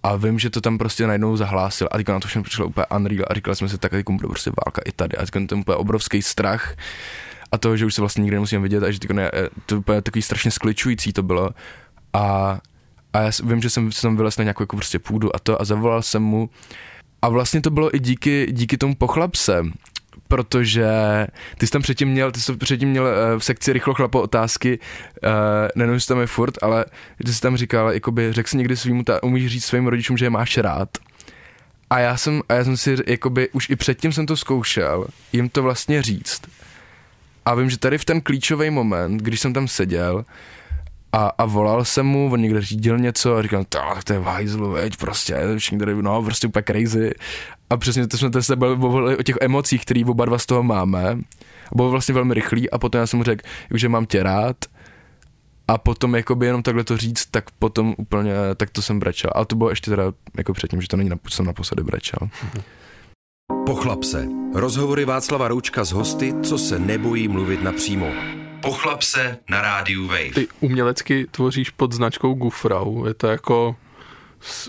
a 0.02 0.16
vím, 0.16 0.38
že 0.38 0.50
to 0.50 0.61
tam 0.61 0.78
prostě 0.78 1.06
najednou 1.06 1.37
zahlásil. 1.37 1.88
A 1.90 1.97
teďka 1.97 2.12
na 2.12 2.21
to 2.21 2.28
všechno 2.28 2.42
přišlo 2.42 2.66
úplně 2.66 2.87
unreal 2.97 3.25
a 3.30 3.35
říkali 3.35 3.56
jsme 3.56 3.68
si, 3.68 3.78
tak 3.78 3.90
teď 3.90 4.06
bude 4.11 4.28
prostě 4.28 4.50
válka 4.66 4.82
i 4.85 4.92
tady. 4.92 5.16
A 5.16 5.21
teďka 5.21 5.40
ten 5.47 5.59
úplně 5.59 5.76
obrovský 5.76 6.23
strach 6.23 6.76
a 7.52 7.59
to, 7.59 7.76
že 7.76 7.87
už 7.87 7.94
se 7.94 8.02
vlastně 8.02 8.23
nikdy 8.23 8.37
nemusím 8.37 8.62
vidět 8.62 8.82
a 8.82 8.90
že 8.90 8.99
ne, 9.12 9.30
to 9.66 9.78
úplně 9.78 10.02
takový 10.02 10.23
strašně 10.23 10.50
skličující 10.50 11.12
to 11.12 11.23
bylo. 11.23 11.50
A, 12.12 12.59
a 13.12 13.21
já 13.21 13.30
vím, 13.44 13.62
že 13.62 13.71
jsem, 13.71 13.92
jsem 13.92 14.16
vylez 14.16 14.37
na 14.37 14.44
nějakou 14.44 14.62
jako 14.62 14.76
prostě 14.76 14.99
půdu 14.99 15.37
a 15.37 15.38
to 15.38 15.61
a 15.61 15.64
zavolal 15.64 16.02
jsem 16.02 16.23
mu. 16.23 16.50
A 17.23 17.28
vlastně 17.28 17.61
to 17.61 17.71
bylo 17.71 17.97
i 17.97 17.99
díky, 17.99 18.47
díky 18.52 18.78
tomu 18.78 18.94
pochlapse, 18.94 19.62
protože 20.33 20.87
ty 21.59 21.67
jsi 21.67 21.73
tam 21.73 21.83
předtím 21.83 22.09
měl, 22.09 22.33
ty 22.33 22.41
jsi 22.41 22.57
předtím 22.57 22.89
měl 22.89 23.05
uh, 23.05 23.39
v 23.39 23.45
sekci 23.45 23.73
rychlo 23.73 23.95
chlapo 23.95 24.23
otázky, 24.23 24.79
uh, 24.79 25.31
nevím, 25.75 25.95
jestli 25.95 26.09
tam 26.09 26.21
je 26.21 26.27
furt, 26.27 26.55
ale 26.62 26.85
ty 27.25 27.33
jsi 27.33 27.41
tam 27.41 27.57
říkal, 27.57 27.93
jakoby, 27.93 28.33
řekl 28.33 28.49
jsi 28.49 28.57
někdy 28.57 28.77
svým, 28.77 29.05
ta, 29.05 29.23
umíš 29.23 29.47
říct 29.47 29.65
svým 29.65 29.87
rodičům, 29.87 30.17
že 30.17 30.25
je 30.25 30.31
máš 30.31 30.59
rád. 30.59 30.89
A 31.91 31.99
já 31.99 32.17
jsem, 32.17 32.43
a 32.49 32.55
já 32.55 32.65
jsem 32.65 32.77
si, 32.77 32.97
jakoby, 33.07 33.49
už 33.53 33.71
i 33.71 33.77
předtím 33.77 34.12
jsem 34.12 34.27
to 34.27 34.37
zkoušel, 34.37 35.07
jim 35.33 35.49
to 35.49 35.62
vlastně 35.62 36.03
říct. 36.03 36.43
A 37.45 37.55
vím, 37.55 37.71
že 37.71 37.79
tady 37.79 37.99
v 37.99 38.05
ten 38.05 38.21
klíčový 38.21 38.71
moment, 38.71 39.17
když 39.17 39.41
jsem 39.41 39.53
tam 39.53 39.69
seděl, 39.69 40.25
a, 41.12 41.26
a 41.38 41.45
volal 41.45 41.85
jsem 41.85 42.07
mu, 42.07 42.33
on 42.33 42.40
někde 42.40 42.62
řídil 42.62 42.99
něco 42.99 43.37
a 43.37 43.42
říkal, 43.42 43.64
tak 43.69 44.04
to 44.04 44.12
je 44.12 44.19
vajzlu, 44.19 44.71
veď, 44.71 44.97
prostě, 44.97 45.37
všichni 45.59 45.78
tady, 45.78 46.02
no, 46.02 46.23
prostě 46.23 46.47
úplně 46.47 46.62
crazy. 46.66 47.12
A 47.71 47.76
přesně 47.76 48.07
to 48.07 48.19
jsme 48.19 48.42
se 48.42 48.57
bavili 48.57 49.16
o 49.16 49.23
těch 49.23 49.37
emocích, 49.40 49.83
které 49.85 50.04
oba 50.07 50.25
dva 50.25 50.38
z 50.38 50.47
toho 50.47 50.62
máme. 50.62 51.11
A 51.73 51.75
bylo 51.75 51.90
vlastně 51.90 52.14
velmi 52.14 52.35
rychlý 52.35 52.71
a 52.71 52.78
potom 52.78 52.99
já 52.99 53.07
jsem 53.07 53.19
mu 53.19 53.25
řekl, 53.25 53.49
že 53.75 53.88
mám 53.88 54.07
tě 54.07 54.23
rád 54.23 54.57
a 55.69 55.78
potom 55.78 56.14
jakoby 56.14 56.47
jenom 56.47 56.62
takhle 56.62 56.85
to 56.85 56.97
říct, 56.97 57.26
tak 57.31 57.50
potom 57.50 57.95
úplně, 57.99 58.33
tak 58.57 58.71
to 58.71 58.83
jsem 58.83 58.99
brečel. 58.99 59.31
A 59.35 59.45
to 59.45 59.57
bylo 59.57 59.71
ještě 59.71 59.90
teda 59.90 60.12
jako 60.37 60.52
předtím, 60.52 60.81
že 60.81 60.88
to 60.88 60.97
není, 60.97 61.11
jsem 61.28 61.47
naposledy 61.47 61.83
brečel. 61.83 62.28
Pochlap 63.66 64.04
se. 64.04 64.28
Rozhovory 64.54 65.04
Václava 65.04 65.49
Roučka 65.49 65.85
s 65.85 65.92
hosty, 65.92 66.35
co 66.42 66.59
se 66.59 66.78
nebojí 66.78 67.28
mluvit 67.28 67.62
napřímo. 67.62 68.07
Pochlap 68.62 69.02
se 69.02 69.38
na 69.50 69.61
rádiu 69.62 70.07
Wave. 70.07 70.31
Ty 70.35 70.49
umělecky 70.61 71.26
tvoříš 71.31 71.71
pod 71.71 71.92
značkou 71.92 72.35
Gufrau. 72.35 73.04
Je 73.07 73.14
to 73.14 73.26
jako 73.26 73.76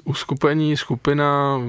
uskupení, 0.04 0.78
skupina, 0.78 1.60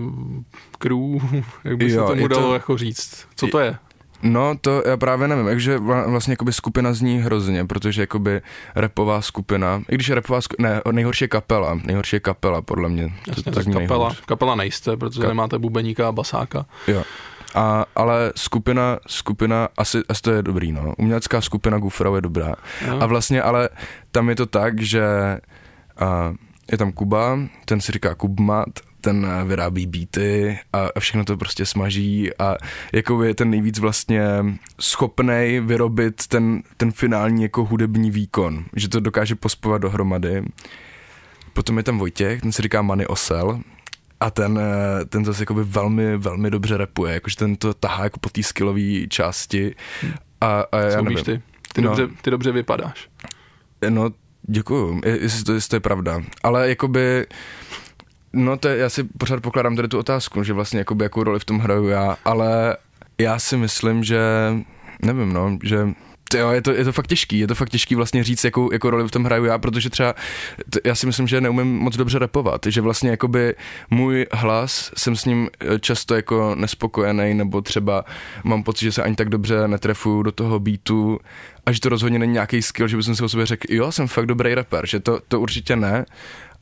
crew, 0.79 1.45
jak 1.65 1.77
by 1.77 1.91
se 1.91 1.97
Jo, 1.97 2.07
tomu 2.07 2.23
je 2.23 2.29
to- 2.29 2.35
dalo 2.35 2.55
jako 2.55 2.77
říct. 2.79 3.27
Co 3.37 3.47
to 3.47 3.59
je? 3.59 3.77
No, 4.23 4.55
to 4.61 4.83
já 4.87 4.97
právě 4.97 5.29
nevím, 5.29 5.45
takže 5.47 5.79
vla- 5.79 6.11
vlastně 6.11 6.33
jakoby 6.33 6.53
skupina 6.53 6.93
zní 6.93 7.19
hrozně, 7.19 7.65
protože 7.65 8.03
jakoby 8.03 8.41
repová 8.75 9.23
skupina, 9.23 9.83
i 9.91 9.95
když 9.95 10.09
je 10.09 10.15
repová 10.15 10.41
skupina, 10.41 10.69
ne, 10.71 10.81
nejhorší 10.93 11.25
je 11.25 11.29
kapela, 11.29 11.81
nejhorší 11.85 12.17
je 12.17 12.21
kapela, 12.21 12.63
podle 12.63 12.89
mě. 12.89 13.13
Jasně, 13.29 13.43
to, 13.43 13.51
to 13.51 13.57
tak 13.57 13.65
kapela, 13.65 13.79
nejhorší. 13.79 14.23
kapela 14.27 14.55
nejste, 14.55 14.97
protože 14.97 15.21
Ka- 15.23 15.29
nemáte 15.29 15.59
bubeníka 15.59 16.09
a 16.09 16.13
basáka. 16.13 16.67
Jo. 16.89 17.03
A, 17.55 17.85
ale 17.97 18.33
skupina, 18.37 18.99
skupina, 19.07 19.69
asi, 19.77 19.99
asi 20.09 20.23
to 20.23 20.31
je 20.31 20.43
dobrý, 20.43 20.73
no. 20.73 20.95
Umělecká 20.99 21.41
skupina 21.41 21.79
Gufrau 21.79 22.15
je 22.15 22.21
dobrá. 22.21 22.55
Jo. 22.87 22.99
A 23.01 23.07
vlastně, 23.07 23.43
ale 23.43 23.69
tam 24.13 24.29
je 24.29 24.37
to 24.37 24.47
tak, 24.47 24.81
že 24.81 25.05
a, 26.01 26.35
je 26.73 26.79
tam 26.79 26.93
Kuba, 26.93 27.39
ten 27.65 27.81
si 27.81 27.93
říká 27.93 28.15
Kubmat, 28.15 28.69
ten 29.01 29.27
vyrábí 29.47 29.87
beaty 29.87 30.59
a, 30.73 30.89
a 30.97 31.01
všechno 31.01 31.25
to 31.25 31.37
prostě 31.37 31.67
smaží 31.67 32.37
a 32.39 32.57
jako 32.93 33.23
je 33.23 33.35
ten 33.35 33.51
nejvíc 33.51 33.79
vlastně 33.79 34.25
schopnej 34.81 35.61
vyrobit 35.61 36.27
ten, 36.27 36.63
ten 36.77 36.93
finální 36.93 37.43
jako 37.43 37.65
hudební 37.65 38.11
výkon, 38.11 38.65
že 38.77 38.89
to 38.89 39.01
dokáže 39.01 39.35
pospovat 39.35 39.79
dohromady. 39.79 40.45
Potom 41.53 41.77
je 41.77 41.83
tam 41.83 41.99
Vojtěch, 41.99 42.41
ten 42.41 42.53
si 42.53 42.63
říká 42.63 42.83
Many 42.83 43.07
Osel 43.07 43.61
a 44.25 44.31
ten, 44.31 44.59
eh, 44.59 45.05
ten 45.05 45.25
zase 45.25 45.43
jakoby 45.43 45.65
velmi, 45.65 46.17
velmi 46.17 46.51
dobře 46.51 46.77
repuje, 46.77 47.15
jakože 47.15 47.37
ten 47.37 47.57
to 47.57 47.75
tahá 47.75 48.05
jako 48.05 48.21
po 48.21 48.29
té 48.29 48.43
skillové 48.43 49.07
části 49.09 49.75
a, 50.41 50.65
a 50.73 50.79
já 50.79 50.91
Co 50.91 51.03
nevím. 51.03 51.25
ty? 51.25 51.43
Ty, 51.73 51.81
No. 51.83 51.89
dobře, 51.97 52.09
ty 52.23 52.31
dobře 52.31 52.53
vypadáš. 52.53 53.09
No, 53.89 54.11
děkuju, 54.43 55.01
je- 55.05 55.19
jestli 55.23 55.45
to, 55.45 55.53
jestli 55.55 55.69
to 55.69 55.77
je 55.77 55.81
pravda. 55.81 56.23
Ale 56.43 56.69
jakoby, 56.69 57.27
no 58.33 58.57
to 58.57 58.69
je, 58.69 58.77
já 58.77 58.89
si 58.89 59.05
pořád 59.05 59.41
pokládám 59.43 59.77
tady 59.77 59.89
tu 59.89 59.99
otázku, 59.99 60.43
že 60.43 60.53
vlastně 60.53 60.79
jakoby 60.79 61.05
jakou 61.05 61.23
roli 61.25 61.41
v 61.41 61.45
tom 61.45 61.59
hraju 61.59 61.89
já, 61.89 62.17
ale 62.25 62.77
já 63.19 63.39
si 63.39 63.57
myslím, 63.57 64.05
že, 64.05 64.21
nevím 65.03 65.33
no, 65.33 65.59
že 65.63 65.89
jo, 66.39 66.51
je 66.51 66.63
to, 66.63 66.71
je 66.71 66.85
to 66.85 66.93
fakt 66.93 67.07
těžký, 67.07 67.39
je 67.39 67.47
to 67.47 67.55
fakt 67.55 67.71
těžký 67.71 67.95
vlastně 67.95 68.25
říct, 68.25 68.45
jakou, 68.45 68.73
jakou 68.73 68.91
roli 68.91 69.09
v 69.09 69.11
tom 69.11 69.25
hraju 69.25 69.45
já, 69.45 69.59
protože 69.59 69.91
třeba, 69.91 70.15
t, 70.71 70.81
já 70.85 70.95
si 70.95 71.07
myslím, 71.07 71.29
že 71.29 71.41
neumím 71.41 71.79
moc 71.79 71.97
dobře 71.97 72.19
repovat, 72.19 72.67
že 72.67 72.81
vlastně 72.81 73.11
jakoby 73.11 73.55
můj 73.91 74.27
hlas, 74.33 74.93
jsem 74.97 75.17
s 75.17 75.25
ním 75.25 75.49
eh, 75.61 75.79
často 75.79 76.15
jako 76.15 76.55
nespokojený, 76.55 77.35
nebo 77.35 77.61
třeba 77.61 78.05
mám 78.45 78.63
pocit, 78.63 78.85
že 78.85 78.93
se 78.93 79.03
ani 79.03 79.17
tak 79.17 79.29
dobře 79.29 79.69
netrefuju 79.69 80.23
do 80.23 80.33
toho 80.33 80.61
beatu 80.61 81.19
a 81.67 81.73
že 81.73 81.81
to 81.81 81.89
rozhodně 81.89 82.19
není 82.19 82.33
nějaký 82.33 82.63
skill, 82.63 82.89
že 82.89 82.97
bych 82.97 83.07
si 83.07 83.23
o 83.23 83.29
sobě 83.29 83.47
řekl, 83.47 83.67
jo, 83.71 83.93
jsem 83.93 84.09
fakt 84.09 84.27
dobrý 84.27 84.55
rapper, 84.55 84.87
že 84.87 85.01
to, 85.01 85.21
to 85.29 85.41
určitě 85.41 85.77
ne. 85.77 86.05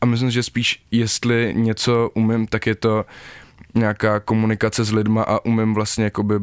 A 0.01 0.07
myslím, 0.07 0.31
že 0.31 0.43
spíš, 0.43 0.83
jestli 0.91 1.53
něco 1.57 2.11
umím, 2.15 2.47
tak 2.47 2.67
je 2.67 2.75
to 2.75 3.05
nějaká 3.75 4.21
komunikace 4.21 4.85
s 4.85 4.93
lidma 4.93 5.23
a 5.23 5.45
umím 5.45 5.75
vlastně 5.75 6.05
jakoby 6.05 6.35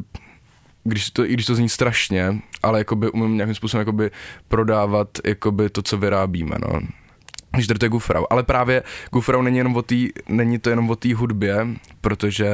když 0.89 1.09
to, 1.09 1.25
i 1.25 1.33
když 1.33 1.45
to 1.45 1.55
zní 1.55 1.69
strašně, 1.69 2.39
ale 2.63 2.79
jakoby 2.79 3.11
umím 3.11 3.35
nějakým 3.35 3.55
způsobem 3.55 3.81
jakoby 3.81 4.11
prodávat 4.47 5.07
jakoby 5.25 5.69
to, 5.69 5.81
co 5.81 5.97
vyrábíme, 5.97 6.55
no. 6.59 6.79
Když 7.51 7.67
to 7.67 7.85
je 7.85 7.89
Gufrau. 7.89 8.23
Ale 8.29 8.43
právě 8.43 8.83
Gufrau 9.11 9.41
není, 9.41 9.57
jenom 9.57 9.75
o 9.75 9.81
tý, 9.81 10.09
není 10.27 10.59
to 10.59 10.69
jenom 10.69 10.89
o 10.89 10.95
té 10.95 11.15
hudbě, 11.15 11.67
protože, 12.01 12.49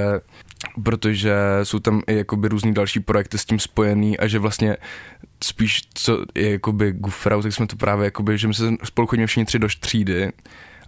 protože 0.83 1.35
jsou 1.63 1.79
tam 1.79 2.01
i 2.07 2.15
jakoby 2.15 2.47
různý 2.47 2.73
další 2.73 2.99
projekty 2.99 3.37
s 3.37 3.45
tím 3.45 3.59
spojený 3.59 4.17
a 4.17 4.27
že 4.27 4.39
vlastně 4.39 4.77
spíš 5.43 5.81
co 5.93 6.25
je 6.35 6.51
jakoby 6.51 6.91
Gufrau, 6.91 7.41
tak 7.41 7.53
jsme 7.53 7.67
to 7.67 7.75
právě 7.75 8.05
jakoby, 8.05 8.37
že 8.37 8.47
my 8.47 8.53
se 8.53 8.63
spolu 8.83 9.07
chodíme 9.07 9.27
všichni 9.27 9.45
tři 9.45 9.59
do 9.59 9.67
třídy 9.79 10.31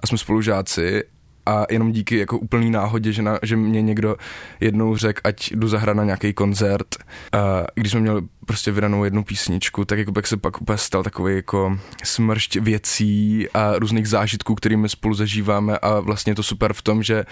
a 0.03 0.07
jsme 0.07 0.17
spolužáci 0.17 1.03
a 1.47 1.65
jenom 1.69 1.91
díky 1.91 2.17
jako 2.17 2.37
úplný 2.37 2.69
náhodě, 2.69 3.11
že, 3.11 3.21
na, 3.21 3.39
že 3.43 3.55
mě 3.55 3.81
někdo 3.81 4.15
jednou 4.59 4.97
řekl, 4.97 5.21
ať 5.23 5.51
jdu 5.51 5.67
zahrát 5.67 5.97
na 5.97 6.03
nějaký 6.03 6.33
koncert. 6.33 6.87
A 7.31 7.65
když 7.75 7.91
jsme 7.91 8.01
měli 8.01 8.21
prostě 8.45 8.71
vydanou 8.71 9.03
jednu 9.03 9.23
písničku, 9.23 9.85
tak 9.85 9.99
jako 9.99 10.11
pak 10.11 10.27
se 10.27 10.37
pak 10.37 10.61
úplně 10.61 10.77
stal 10.77 11.03
takový 11.03 11.35
jako 11.35 11.79
smršť 12.03 12.55
věcí 12.55 13.47
a 13.53 13.79
různých 13.79 14.07
zážitků, 14.07 14.55
kterými 14.55 14.89
spolu 14.89 15.13
zažíváme 15.13 15.77
a 15.77 15.99
vlastně 15.99 16.31
je 16.31 16.35
to 16.35 16.43
super 16.43 16.73
v 16.73 16.81
tom, 16.81 17.03
že 17.03 17.25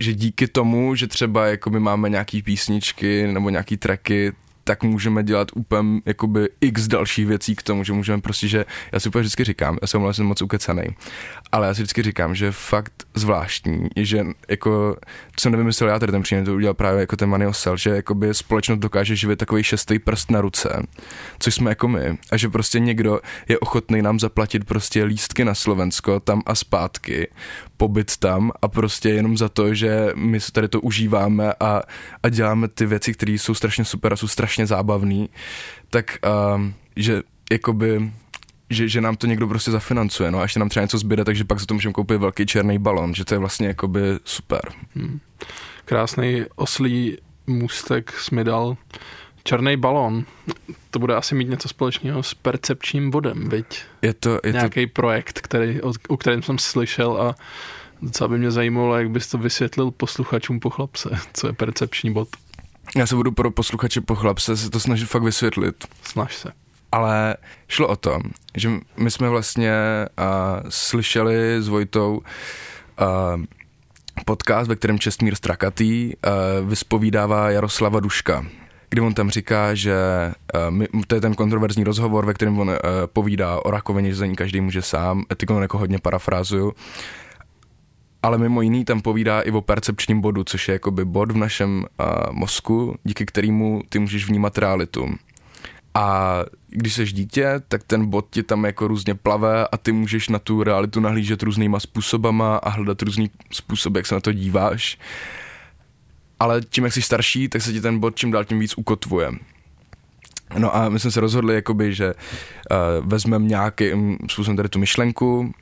že 0.00 0.12
díky 0.14 0.48
tomu, 0.48 0.94
že 0.94 1.06
třeba 1.06 1.46
jako 1.46 1.70
my 1.70 1.80
máme 1.80 2.08
nějaký 2.08 2.42
písničky 2.42 3.32
nebo 3.32 3.50
nějaký 3.50 3.76
tracky, 3.76 4.32
tak 4.68 4.82
můžeme 4.82 5.22
dělat 5.22 5.48
úplně 5.54 6.00
jakoby 6.06 6.48
x 6.60 6.88
dalších 6.88 7.26
věcí 7.26 7.56
k 7.56 7.62
tomu, 7.62 7.84
že 7.84 7.92
můžeme 7.92 8.22
prostě, 8.22 8.48
že 8.48 8.64
já 8.92 9.00
si 9.00 9.08
úplně 9.08 9.20
vždycky 9.20 9.44
říkám, 9.44 9.78
já 9.82 9.86
jsem 9.86 10.12
jsem 10.12 10.26
moc 10.26 10.42
ukecenej, 10.42 10.94
ale 11.52 11.66
já 11.66 11.74
si 11.74 11.82
vždycky 11.82 12.02
říkám, 12.02 12.34
že 12.34 12.52
fakt 12.52 12.92
zvláštní, 13.14 13.88
že 13.96 14.26
jako, 14.48 14.96
co 15.36 15.50
nevymyslel 15.50 15.90
já 15.90 15.98
tady 15.98 16.12
ten 16.12 16.22
příjem, 16.22 16.44
to 16.44 16.54
udělal 16.54 16.74
právě 16.74 17.00
jako 17.00 17.16
ten 17.16 17.28
Maniosel, 17.28 17.76
že 17.76 17.90
jakoby 17.90 18.34
společnost 18.34 18.78
dokáže 18.78 19.16
živit 19.16 19.36
takový 19.36 19.62
šestý 19.62 19.98
prst 19.98 20.30
na 20.30 20.40
ruce, 20.40 20.82
což 21.38 21.54
jsme 21.54 21.70
jako 21.70 21.88
my, 21.88 22.18
a 22.30 22.36
že 22.36 22.48
prostě 22.48 22.80
někdo 22.80 23.20
je 23.48 23.58
ochotný 23.58 24.02
nám 24.02 24.20
zaplatit 24.20 24.64
prostě 24.64 25.04
lístky 25.04 25.44
na 25.44 25.54
Slovensko 25.54 26.20
tam 26.20 26.42
a 26.46 26.54
zpátky, 26.54 27.28
pobyt 27.76 28.16
tam 28.16 28.52
a 28.62 28.68
prostě 28.68 29.08
jenom 29.08 29.36
za 29.36 29.48
to, 29.48 29.74
že 29.74 30.12
my 30.14 30.40
si 30.40 30.52
tady 30.52 30.68
to 30.68 30.80
užíváme 30.80 31.52
a, 31.60 31.82
a 32.22 32.28
děláme 32.28 32.68
ty 32.68 32.86
věci, 32.86 33.12
které 33.14 33.32
jsou 33.32 33.54
strašně 33.54 33.84
super 33.84 34.12
a 34.12 34.16
jsou 34.16 34.28
strašně 34.28 34.66
zábavný, 34.66 35.28
tak 35.90 36.18
um, 36.54 36.74
že 36.96 37.22
jakoby 37.52 38.12
že, 38.70 38.88
že 38.88 39.00
nám 39.00 39.16
to 39.16 39.26
někdo 39.26 39.48
prostě 39.48 39.70
zafinancuje, 39.70 40.30
no 40.30 40.38
a 40.38 40.42
ještě 40.42 40.60
nám 40.60 40.68
třeba 40.68 40.84
něco 40.84 40.98
zbyde, 40.98 41.24
takže 41.24 41.44
pak 41.44 41.60
za 41.60 41.66
to 41.66 41.74
můžeme 41.74 41.92
koupit 41.92 42.16
velký 42.16 42.46
černý 42.46 42.78
balon, 42.78 43.14
že 43.14 43.24
to 43.24 43.34
je 43.34 43.38
vlastně 43.38 43.68
jakoby 43.68 44.00
super. 44.24 44.60
Krásný 45.84 46.44
oslý 46.56 47.18
můstek 47.46 48.12
jsi 48.12 48.34
mi 48.34 48.44
dal. 48.44 48.76
Černý 49.44 49.76
balon. 49.76 50.24
To 50.90 50.98
bude 50.98 51.14
asi 51.14 51.34
mít 51.34 51.48
něco 51.48 51.68
společného 51.68 52.22
s 52.22 52.34
percepčním 52.34 53.10
bodem, 53.10 53.48
viď? 53.48 53.82
Je 54.02 54.14
to, 54.14 54.30
je 54.44 54.52
to 54.52 54.58
Nějaký 54.58 54.86
projekt, 54.86 55.40
který, 55.40 55.82
o, 55.82 55.92
o 56.08 56.16
kterém 56.16 56.42
jsem 56.42 56.58
slyšel 56.58 57.22
a 57.22 57.34
docela 58.02 58.28
by 58.28 58.38
mě 58.38 58.50
zajímalo, 58.50 58.96
jak 58.96 59.10
bys 59.10 59.26
to 59.26 59.38
vysvětlil 59.38 59.90
posluchačům 59.90 60.60
po 60.60 60.70
chlapce, 60.70 61.10
co 61.34 61.46
je 61.46 61.52
percepční 61.52 62.12
bod. 62.12 62.28
já 62.96 63.06
se 63.06 63.14
budu 63.14 63.32
pro 63.32 63.50
posluchače 63.50 64.00
po 64.00 64.14
chlapce 64.14 64.56
se 64.56 64.70
to 64.70 64.80
snažit 64.80 65.06
fakt 65.06 65.22
vysvětlit. 65.22 65.84
Snaž 66.02 66.36
se. 66.36 66.52
Ale 66.92 67.36
šlo 67.68 67.88
o 67.88 67.96
to, 67.96 68.18
že 68.56 68.70
my 68.96 69.10
jsme 69.10 69.28
vlastně 69.28 69.72
uh, 70.18 70.26
slyšeli 70.68 71.62
s 71.62 71.68
Vojtou 71.68 72.22
uh, 73.00 73.44
podcast, 74.24 74.68
ve 74.68 74.76
kterém 74.76 74.98
Čestmír 74.98 75.34
Strakatý 75.34 76.12
uh, 76.16 76.68
vyspovídává 76.68 77.50
Jaroslava 77.50 78.00
Duška, 78.00 78.46
kdy 78.90 79.00
on 79.00 79.14
tam 79.14 79.30
říká, 79.30 79.74
že 79.74 79.94
uh, 80.54 80.60
my, 80.70 80.88
to 81.06 81.14
je 81.14 81.20
ten 81.20 81.34
kontroverzní 81.34 81.84
rozhovor, 81.84 82.26
ve 82.26 82.34
kterém 82.34 82.58
on 82.58 82.68
uh, 82.68 82.76
povídá 83.06 83.64
o 83.64 83.70
rakovině, 83.70 84.10
že 84.10 84.16
za 84.16 84.26
ní 84.26 84.36
každý 84.36 84.60
může 84.60 84.82
sám, 84.82 85.24
on 85.48 85.62
jako 85.62 85.78
hodně 85.78 85.98
parafrázuju, 85.98 86.72
ale 88.22 88.38
mimo 88.38 88.62
jiný 88.62 88.84
tam 88.84 89.00
povídá 89.00 89.40
i 89.40 89.50
o 89.50 89.60
percepčním 89.60 90.20
bodu, 90.20 90.44
což 90.44 90.68
je 90.68 90.72
jakoby 90.72 91.04
bod 91.04 91.32
v 91.32 91.36
našem 91.36 91.84
uh, 92.00 92.06
mozku, 92.32 92.98
díky 93.04 93.26
kterému 93.26 93.82
ty 93.88 93.98
můžeš 93.98 94.28
vnímat 94.28 94.58
realitu. 94.58 95.08
A 95.98 96.44
když 96.68 96.94
jsi 96.94 97.04
dítě, 97.04 97.54
tak 97.68 97.82
ten 97.84 98.06
bod 98.06 98.26
ti 98.30 98.42
tam 98.42 98.64
jako 98.64 98.88
různě 98.88 99.14
plave 99.14 99.66
a 99.66 99.76
ty 99.76 99.92
můžeš 99.92 100.28
na 100.28 100.38
tu 100.38 100.62
realitu 100.62 101.00
nahlížet 101.00 101.42
různýma 101.42 101.80
způsobama 101.80 102.56
a 102.56 102.70
hledat 102.70 103.02
různý 103.02 103.30
způsob, 103.52 103.96
jak 103.96 104.06
se 104.06 104.14
na 104.14 104.20
to 104.20 104.32
díváš. 104.32 104.98
ale 106.40 106.60
tím, 106.60 106.84
jak 106.84 106.92
jsi 106.92 107.02
starší, 107.02 107.48
tak 107.48 107.62
se 107.62 107.72
ti 107.72 107.80
ten 107.80 107.98
bod 107.98 108.16
čím 108.16 108.30
dál 108.30 108.44
tím 108.44 108.58
víc 108.58 108.74
ukotvuje. 108.76 109.32
No 110.58 110.76
a 110.76 110.88
my 110.88 111.00
jsme 111.00 111.10
se 111.10 111.20
rozhodli, 111.20 111.54
jakoby, 111.54 111.94
že 111.94 112.14
uh, 112.14 113.06
vezmeme 113.06 113.46
nějakým 113.46 114.18
způsobem 114.30 114.56
tady 114.56 114.68
tu 114.68 114.78
myšlenku 114.78 115.54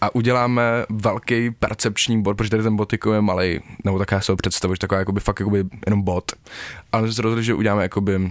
a 0.00 0.14
uděláme 0.14 0.62
velký 0.88 1.50
percepční 1.50 2.22
bod, 2.22 2.36
protože 2.36 2.50
tady 2.50 2.62
ten 2.62 2.76
bod 2.76 2.92
jako 2.92 3.12
je 3.12 3.20
malý, 3.20 3.60
nebo 3.84 3.98
taká 3.98 4.20
se 4.20 4.32
ho 4.32 4.36
představu, 4.36 4.74
že 4.74 4.78
taková 4.78 4.98
jakoby, 4.98 5.20
fakt 5.20 5.40
jakoby 5.40 5.64
jenom 5.86 6.02
bod. 6.02 6.32
Ale 6.92 7.02
my 7.02 7.08
jsme 7.08 7.14
se 7.14 7.22
rozhodli, 7.22 7.44
že 7.44 7.54
uděláme 7.54 7.82
jakoby 7.82 8.30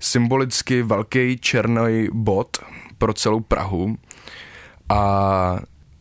symbolicky 0.00 0.82
velký 0.82 1.38
černý 1.38 2.08
bod 2.12 2.56
pro 2.98 3.12
celou 3.12 3.40
Prahu 3.40 3.96
a, 4.88 5.00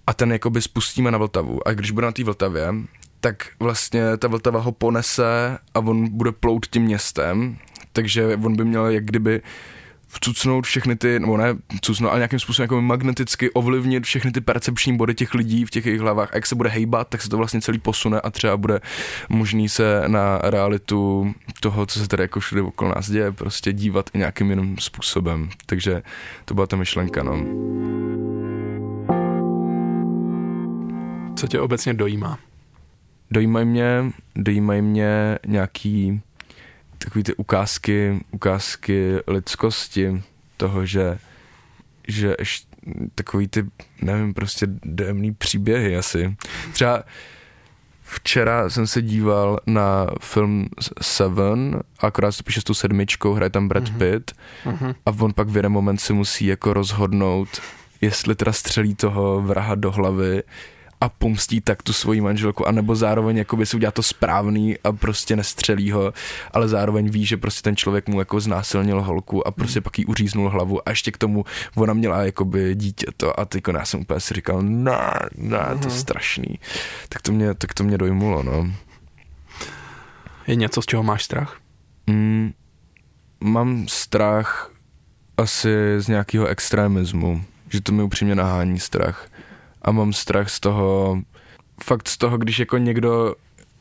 a 0.08 0.14
ten 0.14 0.32
jakoby 0.32 0.62
spustíme 0.62 1.12
na 1.12 1.18
Vltavu. 1.18 1.68
A 1.68 1.72
když 1.72 1.92
bude 1.92 2.06
na 2.06 2.12
té 2.12 2.24
Vltavě, 2.24 2.74
tak 3.20 3.48
vlastně 3.60 4.18
ta 4.18 4.28
Vltava 4.28 4.60
ho 4.60 4.72
ponese 4.72 5.58
a 5.74 5.80
on 5.80 6.18
bude 6.18 6.32
plout 6.32 6.66
tím 6.66 6.84
městem, 6.84 7.58
takže 7.94 8.36
on 8.44 8.56
by 8.56 8.66
měl 8.66 8.88
jak 8.88 9.06
kdyby 9.06 9.42
vcucnout 10.16 10.66
všechny 10.66 10.96
ty, 10.96 11.20
nebo 11.20 11.38
ne 11.38 11.56
cucnout, 11.82 12.10
ale 12.10 12.20
nějakým 12.20 12.40
způsobem 12.40 12.64
jako 12.64 12.82
magneticky 12.82 13.52
ovlivnit 13.52 14.04
všechny 14.04 14.32
ty 14.32 14.42
percepční 14.42 14.98
body 14.98 15.14
těch 15.14 15.34
lidí 15.34 15.66
v 15.66 15.70
těch 15.70 15.86
jejich 15.86 16.02
hlavách. 16.02 16.30
A 16.34 16.36
jak 16.36 16.46
se 16.46 16.56
bude 16.56 16.70
hejbat, 16.70 17.08
tak 17.10 17.22
se 17.22 17.30
to 17.30 17.38
vlastně 17.38 17.62
celý 17.62 17.80
posune 17.80 18.22
a 18.22 18.30
třeba 18.30 18.58
bude 18.58 18.80
možný 19.30 19.70
se 19.70 20.04
na 20.08 20.38
realitu 20.44 21.34
toho, 21.60 21.86
co 21.86 22.00
se 22.00 22.08
tady 22.08 22.24
jako 22.24 22.40
všude 22.40 22.62
okolo 22.62 22.94
nás 22.96 23.10
děje, 23.10 23.32
prostě 23.32 23.74
dívat 23.74 24.10
i 24.14 24.18
nějakým 24.18 24.50
jiným 24.50 24.78
způsobem. 24.78 25.50
Takže 25.66 26.02
to 26.46 26.54
byla 26.54 26.68
ta 26.68 26.76
myšlenka, 26.76 27.24
no. 27.24 27.46
Co 31.36 31.48
tě 31.48 31.60
obecně 31.60 31.94
dojímá? 31.94 32.40
Dojímají 33.32 33.66
mě, 33.66 34.12
dojímají 34.36 34.82
mě 34.82 35.40
nějaký 35.48 36.22
takový 37.06 37.24
ty 37.24 37.36
ukázky, 37.36 38.20
ukázky 38.32 39.18
lidskosti, 39.28 40.24
toho, 40.58 40.86
že, 40.86 41.18
že 42.08 42.36
ještě 42.40 42.68
takový 43.16 43.48
ty, 43.48 43.66
nevím, 44.02 44.34
prostě 44.34 44.68
dojemný 44.84 45.34
příběhy 45.34 45.98
asi. 45.98 46.36
Třeba 46.74 47.04
včera 48.04 48.70
jsem 48.70 48.88
se 48.88 49.02
díval 49.02 49.60
na 49.68 50.08
film 50.22 50.70
Seven, 51.02 51.82
akorát 52.00 52.32
se 52.32 52.44
píše 52.44 52.62
s 52.62 52.64
tou 52.64 52.74
sedmičkou, 52.74 53.34
hraje 53.34 53.50
tam 53.50 53.68
Brad 53.68 53.90
mhm. 53.90 53.98
Pitt 54.00 54.32
mm-hmm. 54.66 54.96
a 55.06 55.12
on 55.20 55.34
pak 55.34 55.48
v 55.48 55.56
jeden 55.56 55.72
moment 55.72 55.98
si 55.98 56.14
musí 56.14 56.46
jako 56.46 56.74
rozhodnout, 56.74 57.62
jestli 58.02 58.36
teda 58.36 58.54
střelí 58.54 58.96
toho 58.96 59.42
vraha 59.42 59.76
do 59.76 59.92
hlavy, 59.92 60.44
a 61.06 61.10
pomstí 61.10 61.62
tak 61.62 61.84
tu 61.84 61.94
svoji 61.94 62.22
manželku, 62.22 62.68
anebo 62.68 62.96
zároveň 62.96 63.38
jakoby 63.38 63.66
si 63.66 63.76
udělá 63.78 63.92
to 63.92 64.04
správný 64.04 64.78
a 64.84 64.92
prostě 64.92 65.36
nestřelí 65.36 65.92
ho, 65.92 66.14
ale 66.52 66.68
zároveň 66.68 67.10
ví, 67.10 67.26
že 67.26 67.38
prostě 67.38 67.62
ten 67.62 67.76
člověk 67.76 68.10
mu 68.10 68.20
jako 68.20 68.40
znásilnil 68.40 69.02
holku 69.02 69.48
a 69.48 69.52
prostě 69.52 69.80
mm. 69.80 69.84
pak 69.84 70.00
jí 70.00 70.06
uříznul 70.06 70.50
hlavu 70.50 70.88
a 70.88 70.90
ještě 70.90 71.12
k 71.12 71.18
tomu 71.18 71.46
ona 71.76 71.94
měla 71.94 72.24
jakoby 72.24 72.76
dítě 72.76 73.06
to 73.18 73.40
a 73.40 73.46
teď 73.46 73.64
já 73.74 73.86
jsem 73.86 74.02
úplně 74.02 74.20
si 74.20 74.34
říkal, 74.34 74.62
ne, 74.62 75.20
mm. 75.38 75.50
to 75.50 75.56
je 75.56 75.76
mhm. 75.76 75.90
strašný. 75.90 76.60
Tak 77.10 77.22
to 77.22 77.32
mě, 77.32 77.54
tak 77.54 77.74
to 77.74 77.84
mě 77.84 77.98
dojmulo, 77.98 78.44
no. 78.44 78.72
Je 80.48 80.56
něco, 80.56 80.82
z 80.82 80.86
čeho 80.86 81.04
máš 81.04 81.24
strach? 81.24 81.58
Mm, 82.08 82.54
mám 83.40 83.88
strach 83.88 84.72
asi 85.38 85.70
z 85.98 86.08
nějakého 86.08 86.46
extremismu, 86.48 87.44
že 87.70 87.82
to 87.82 87.92
mi 87.92 88.04
upřímně 88.04 88.36
nahání 88.36 88.80
strach 88.80 89.28
a 89.86 89.92
mám 89.92 90.14
strach 90.14 90.50
z 90.50 90.60
toho, 90.60 91.18
fakt 91.84 92.08
z 92.08 92.18
toho, 92.18 92.38
když 92.38 92.60
jako 92.60 92.78
někdo 92.78 93.36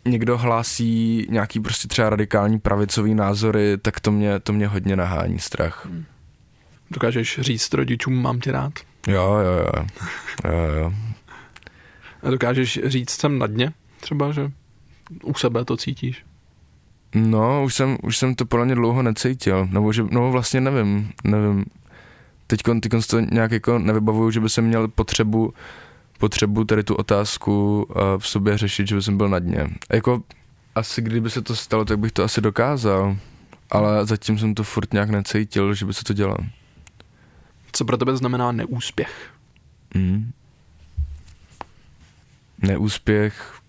někdo 0.09 0.39
hlásí 0.39 1.27
nějaký 1.31 1.61
prostě 1.61 1.89
třeba 1.89 2.11
radikální 2.11 2.59
pravicový 2.59 3.15
názory, 3.15 3.79
tak 3.83 4.01
to 4.01 4.11
mě, 4.11 4.41
to 4.41 4.53
mě 4.53 4.67
hodně 4.67 4.97
nahání 4.97 5.39
strach. 5.39 5.87
Hmm. 5.87 6.05
Dokážeš 6.91 7.39
říct 7.41 7.75
rodičům, 7.75 8.23
mám 8.23 8.41
tě 8.41 8.53
rád? 8.53 8.73
Jo, 9.07 9.37
jo, 9.37 9.67
jo. 9.77 9.87
jo, 10.45 10.75
jo. 10.81 10.93
A 12.23 12.31
dokážeš 12.31 12.81
říct 12.85 13.11
jsem 13.11 13.39
na 13.39 13.47
dně? 13.47 13.73
Třeba, 14.01 14.33
že 14.33 14.51
u 15.23 15.35
sebe 15.35 15.65
to 15.65 15.77
cítíš? 15.77 16.25
No, 17.15 17.65
už 17.65 17.75
jsem, 17.75 17.99
už 18.03 18.19
jsem 18.19 18.35
to 18.35 18.47
podle 18.47 18.65
mě 18.65 18.75
dlouho 18.75 19.03
necítil, 19.03 19.69
nebo 19.71 19.93
že, 19.93 20.05
no 20.11 20.33
vlastně 20.33 20.61
nevím, 20.61 21.13
nevím. 21.25 21.65
Teď 22.47 22.61
to 23.07 23.21
nějak 23.21 23.53
jako 23.53 23.79
nevybavuju, 23.79 24.31
že 24.31 24.41
by 24.41 24.49
jsem 24.49 24.65
měl 24.65 24.89
potřebu 24.89 25.55
potřebu 26.25 26.65
tady 26.65 26.85
tu 26.85 26.95
otázku 26.95 27.87
v 28.19 28.29
sobě 28.29 28.59
řešit, 28.59 28.89
že 28.89 29.03
jsem 29.03 29.17
byl 29.17 29.29
na 29.29 29.39
dně. 29.39 29.69
Jako 29.93 30.23
asi 30.75 31.03
kdyby 31.03 31.31
se 31.31 31.43
to 31.43 31.57
stalo, 31.57 31.85
tak 31.85 31.99
bych 31.99 32.13
to 32.13 32.25
asi 32.25 32.41
dokázal, 32.41 33.17
ale 33.71 34.07
zatím 34.07 34.39
jsem 34.39 34.55
to 34.55 34.65
furt 34.65 34.93
nějak 34.93 35.11
necítil, 35.11 35.75
že 35.75 35.87
by 35.87 35.95
se 35.95 36.05
to 36.05 36.13
dělo. 36.13 36.37
Co 37.73 37.85
pro 37.85 37.97
tebe 37.97 38.17
znamená 38.17 38.53
neúspěch? 38.53 39.31
Mm. 39.95 40.33
Neúspěch. 42.59 43.61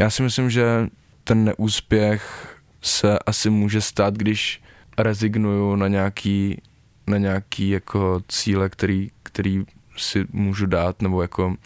Já 0.00 0.10
si 0.10 0.22
myslím, 0.22 0.50
že 0.50 0.88
ten 1.24 1.44
neúspěch 1.44 2.56
se 2.82 3.18
asi 3.18 3.50
může 3.50 3.80
stát, 3.80 4.14
když 4.14 4.62
rezignuju 4.98 5.76
na 5.76 5.88
nějaký, 5.88 6.60
na 7.06 7.18
nějaký 7.18 7.68
jako 7.70 8.20
cíle, 8.28 8.68
který, 8.68 9.10
který 9.22 9.64
si 9.96 10.26
můžu 10.32 10.66
dát, 10.66 11.02
nebo 11.02 11.22
jako 11.22 11.56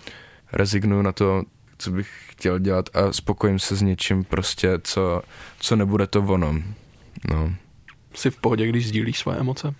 rezignuju 0.53 1.03
na 1.03 1.13
to, 1.13 1.43
co 1.79 1.91
bych 1.91 2.09
chtěl 2.27 2.59
dělat 2.59 2.97
a 2.97 3.13
spokojím 3.13 3.59
se 3.59 3.77
s 3.77 3.83
něčím 3.83 4.25
prostě, 4.25 4.79
co, 4.83 5.23
co 5.61 5.77
nebude 5.77 6.07
to 6.07 6.23
ono. 6.23 6.55
No. 7.31 7.55
Jsi 8.15 8.31
v 8.31 8.37
pohodě, 8.37 8.69
když 8.69 8.89
sdílíš 8.89 9.19
své 9.19 9.37
emoce? 9.37 9.75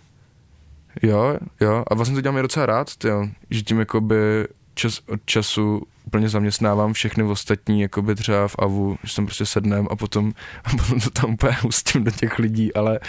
Jo, 1.03 1.39
jo. 1.61 1.85
A 1.91 1.95
vlastně 1.95 2.15
to 2.15 2.21
dělám 2.21 2.39
i 2.39 2.43
docela 2.43 2.67
rád, 2.67 2.97
tyjo. 2.97 3.29
že 3.51 3.63
tím 3.63 3.79
jakoby 3.79 4.47
čas 4.75 5.01
od 5.09 5.21
času 5.25 5.83
úplně 6.05 6.29
zaměstnávám 6.29 6.93
všechny 6.93 7.25
ostatní, 7.25 7.81
jakoby 7.81 8.15
třeba 8.15 8.49
v 8.49 8.57
AVU, 8.59 8.99
že 9.05 9.13
jsem 9.13 9.27
prostě 9.27 9.47
sednem 9.47 9.89
a 9.91 9.97
potom, 9.97 10.33
a 10.65 10.71
potom 10.71 11.01
to 11.01 11.11
tam 11.11 11.33
úplně 11.35 11.53
hustím 11.53 12.05
do 12.05 12.11
těch 12.11 12.39
lidí, 12.39 12.75
ale 12.75 13.01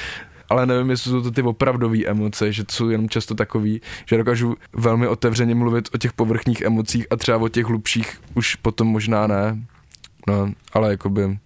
ale 0.49 0.65
nevím, 0.65 0.89
jestli 0.89 1.11
jsou 1.11 1.21
to 1.21 1.31
ty 1.31 1.41
opravdové 1.41 2.05
emoce, 2.05 2.51
že 2.51 2.63
to 2.63 2.73
jsou 2.73 2.89
jenom 2.89 3.09
často 3.09 3.35
takový, 3.35 3.81
že 4.05 4.17
dokážu 4.17 4.55
velmi 4.73 5.07
otevřeně 5.07 5.55
mluvit 5.55 5.89
o 5.95 5.97
těch 5.97 6.13
povrchních 6.13 6.61
emocích 6.61 7.07
a 7.09 7.15
třeba 7.15 7.37
o 7.37 7.47
těch 7.47 7.65
hlubších 7.65 8.21
už 8.33 8.55
potom 8.55 8.87
možná 8.87 9.27
ne. 9.27 9.65
No, 10.27 10.51
ale 10.73 10.91
jakoby 10.91 11.39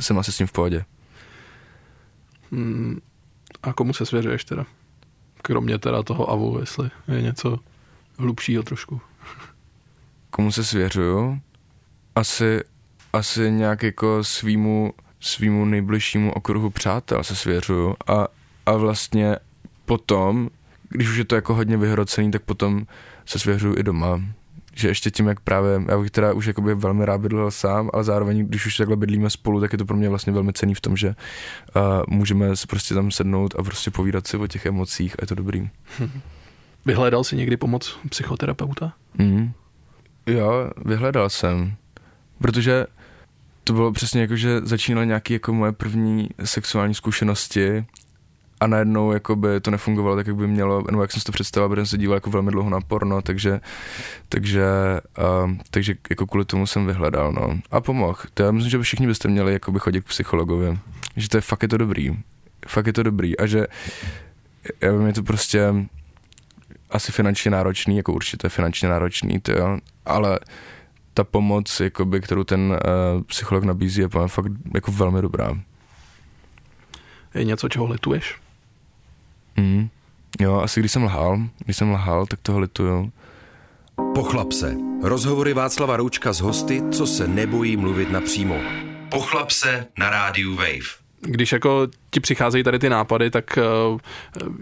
jsem 0.00 0.18
asi 0.18 0.32
s 0.32 0.36
tím 0.36 0.46
v 0.46 0.52
pohodě. 0.52 0.84
Hmm, 2.52 3.00
a 3.62 3.72
komu 3.72 3.92
se 3.92 4.06
svěřuješ 4.06 4.44
teda? 4.44 4.66
Kromě 5.42 5.78
teda 5.78 6.02
toho 6.02 6.30
avu, 6.30 6.56
jestli 6.60 6.90
je 7.08 7.22
něco 7.22 7.58
hlubšího 8.18 8.62
trošku. 8.62 9.00
Komu 10.30 10.52
se 10.52 10.64
svěřuju? 10.64 11.40
Asi, 12.14 12.60
asi 13.12 13.50
nějak 13.50 13.82
jako 13.82 14.24
svýmu 14.24 14.92
svýmu 15.20 15.64
nejbližšímu 15.64 16.32
okruhu 16.32 16.70
přátel 16.70 17.24
se 17.24 17.36
svěřuju 17.36 17.94
a, 18.06 18.28
a 18.66 18.72
vlastně 18.72 19.36
potom, 19.84 20.48
když 20.88 21.08
už 21.08 21.16
je 21.16 21.24
to 21.24 21.34
jako 21.34 21.54
hodně 21.54 21.76
vyhrocený, 21.76 22.30
tak 22.30 22.42
potom 22.42 22.86
se 23.26 23.38
svěřuju 23.38 23.78
i 23.78 23.82
doma. 23.82 24.20
Že 24.74 24.88
ještě 24.88 25.10
tím, 25.10 25.26
jak 25.26 25.40
právě, 25.40 25.82
já 25.88 25.98
bych 25.98 26.10
teda 26.10 26.32
už 26.32 26.46
jakoby 26.46 26.74
velmi 26.74 27.04
rád 27.04 27.20
bydlel 27.20 27.50
sám, 27.50 27.90
ale 27.92 28.04
zároveň, 28.04 28.46
když 28.46 28.66
už 28.66 28.76
takhle 28.76 28.96
bydlíme 28.96 29.30
spolu, 29.30 29.60
tak 29.60 29.72
je 29.72 29.78
to 29.78 29.84
pro 29.84 29.96
mě 29.96 30.08
vlastně 30.08 30.32
velmi 30.32 30.52
cený 30.52 30.74
v 30.74 30.80
tom, 30.80 30.96
že 30.96 31.08
uh, 31.08 31.82
můžeme 32.08 32.56
se 32.56 32.66
prostě 32.66 32.94
tam 32.94 33.10
sednout 33.10 33.54
a 33.58 33.62
prostě 33.62 33.90
povídat 33.90 34.26
si 34.26 34.36
o 34.36 34.46
těch 34.46 34.66
emocích 34.66 35.14
a 35.14 35.22
je 35.22 35.26
to 35.26 35.34
dobrý. 35.34 35.70
Vyhledal 36.86 37.24
jsi 37.24 37.36
někdy 37.36 37.56
pomoc 37.56 37.98
psychoterapeuta? 38.08 38.92
Mm. 39.18 39.52
Jo, 40.26 40.70
vyhledal 40.84 41.30
jsem. 41.30 41.74
Protože 42.38 42.86
to 43.68 43.74
bylo 43.74 43.92
přesně 43.92 44.20
jako, 44.20 44.36
že 44.36 44.60
začínaly 44.60 45.06
nějaké 45.06 45.34
jako 45.34 45.52
moje 45.52 45.72
první 45.72 46.28
sexuální 46.44 46.94
zkušenosti 46.94 47.84
a 48.60 48.66
najednou 48.66 49.12
jako 49.12 49.36
by 49.36 49.60
to 49.60 49.70
nefungovalo 49.70 50.16
tak, 50.16 50.26
jak 50.26 50.36
by 50.36 50.46
mělo, 50.46 50.84
nebo 50.90 51.02
jak 51.02 51.12
jsem 51.12 51.20
si 51.20 51.26
to 51.26 51.32
představil, 51.32 51.68
protože 51.68 51.80
jsem 51.80 51.86
se 51.86 51.98
díval 51.98 52.16
jako 52.16 52.30
velmi 52.30 52.50
dlouho 52.50 52.70
na 52.70 52.80
porno, 52.80 53.22
takže, 53.22 53.60
takže, 54.28 54.64
uh, 55.44 55.52
takže 55.70 55.94
jako 56.10 56.26
kvůli 56.26 56.44
tomu 56.44 56.66
jsem 56.66 56.86
vyhledal, 56.86 57.32
no. 57.32 57.58
A 57.70 57.80
pomohl. 57.80 58.18
To 58.34 58.42
já 58.42 58.50
myslím, 58.50 58.70
že 58.70 58.78
všichni 58.78 59.06
byste 59.06 59.28
měli 59.28 59.52
jako 59.52 59.72
by 59.72 59.78
chodit 59.78 60.00
k 60.00 60.08
psychologovi. 60.08 60.78
Že 61.16 61.28
to 61.28 61.36
je 61.36 61.40
fakt 61.40 61.62
je 61.62 61.68
to 61.68 61.76
dobrý. 61.76 62.18
Fakt 62.68 62.86
je 62.86 62.92
to 62.92 63.02
dobrý. 63.02 63.38
A 63.38 63.46
že 63.46 63.66
já 64.80 64.92
vím, 64.92 65.06
je 65.06 65.12
to 65.12 65.22
prostě 65.22 65.74
asi 66.90 67.12
finančně 67.12 67.50
náročný, 67.50 67.96
jako 67.96 68.12
určitě 68.12 68.48
finančně 68.48 68.88
náročný, 68.88 69.40
to 69.40 69.52
jo, 69.52 69.78
ale 70.06 70.38
ta 71.18 71.24
pomoc, 71.24 71.80
jakoby, 71.80 72.20
kterou 72.20 72.44
ten 72.44 72.60
uh, 72.60 73.22
psycholog 73.22 73.64
nabízí, 73.64 74.00
je 74.00 74.08
fakt 74.26 74.52
jako 74.74 74.92
velmi 74.92 75.22
dobrá. 75.22 75.58
Je 77.34 77.44
něco, 77.44 77.68
čeho 77.68 77.86
lituješ? 77.86 78.36
Mm. 79.56 79.88
Jo, 80.40 80.54
asi 80.54 80.80
když 80.80 80.92
jsem 80.92 81.02
lhal, 81.02 81.38
když 81.64 81.76
jsem 81.76 81.90
lhal, 81.90 82.26
tak 82.26 82.40
toho 82.42 82.58
lituju. 82.58 83.12
Pochlap 84.14 84.52
se. 84.52 84.76
Rozhovory 85.02 85.54
Václava 85.54 85.96
Roučka 85.96 86.32
s 86.32 86.40
hosty, 86.40 86.82
co 86.90 87.06
se 87.06 87.28
nebojí 87.28 87.76
mluvit 87.76 88.10
napřímo. 88.10 88.56
Pochlap 89.08 89.50
se 89.50 89.86
na 89.98 90.10
rádiu 90.10 90.56
Wave. 90.56 90.88
Když 91.20 91.52
jako 91.52 91.88
ti 92.10 92.20
přicházejí 92.20 92.64
tady 92.64 92.78
ty 92.78 92.88
nápady, 92.88 93.30
tak 93.30 93.58
eh, 93.58 93.62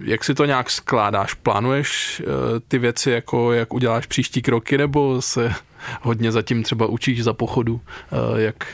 jak 0.05 0.25
si 0.25 0.35
to 0.35 0.45
nějak 0.45 0.71
skládáš? 0.71 1.35
Plánuješ 1.35 2.21
eh, 2.25 2.61
ty 2.69 2.79
věci, 2.79 3.11
jako 3.11 3.53
jak 3.53 3.75
uděláš 3.75 4.07
příští 4.07 4.43
kroky, 4.43 4.79
nebo 4.79 5.23
se 5.23 5.55
hodně 6.03 6.33
zatím 6.33 6.63
třeba 6.63 6.87
učíš 6.87 7.25
za 7.25 7.33
pochodu, 7.33 7.81
eh, 8.13 8.41
jak, 8.41 8.67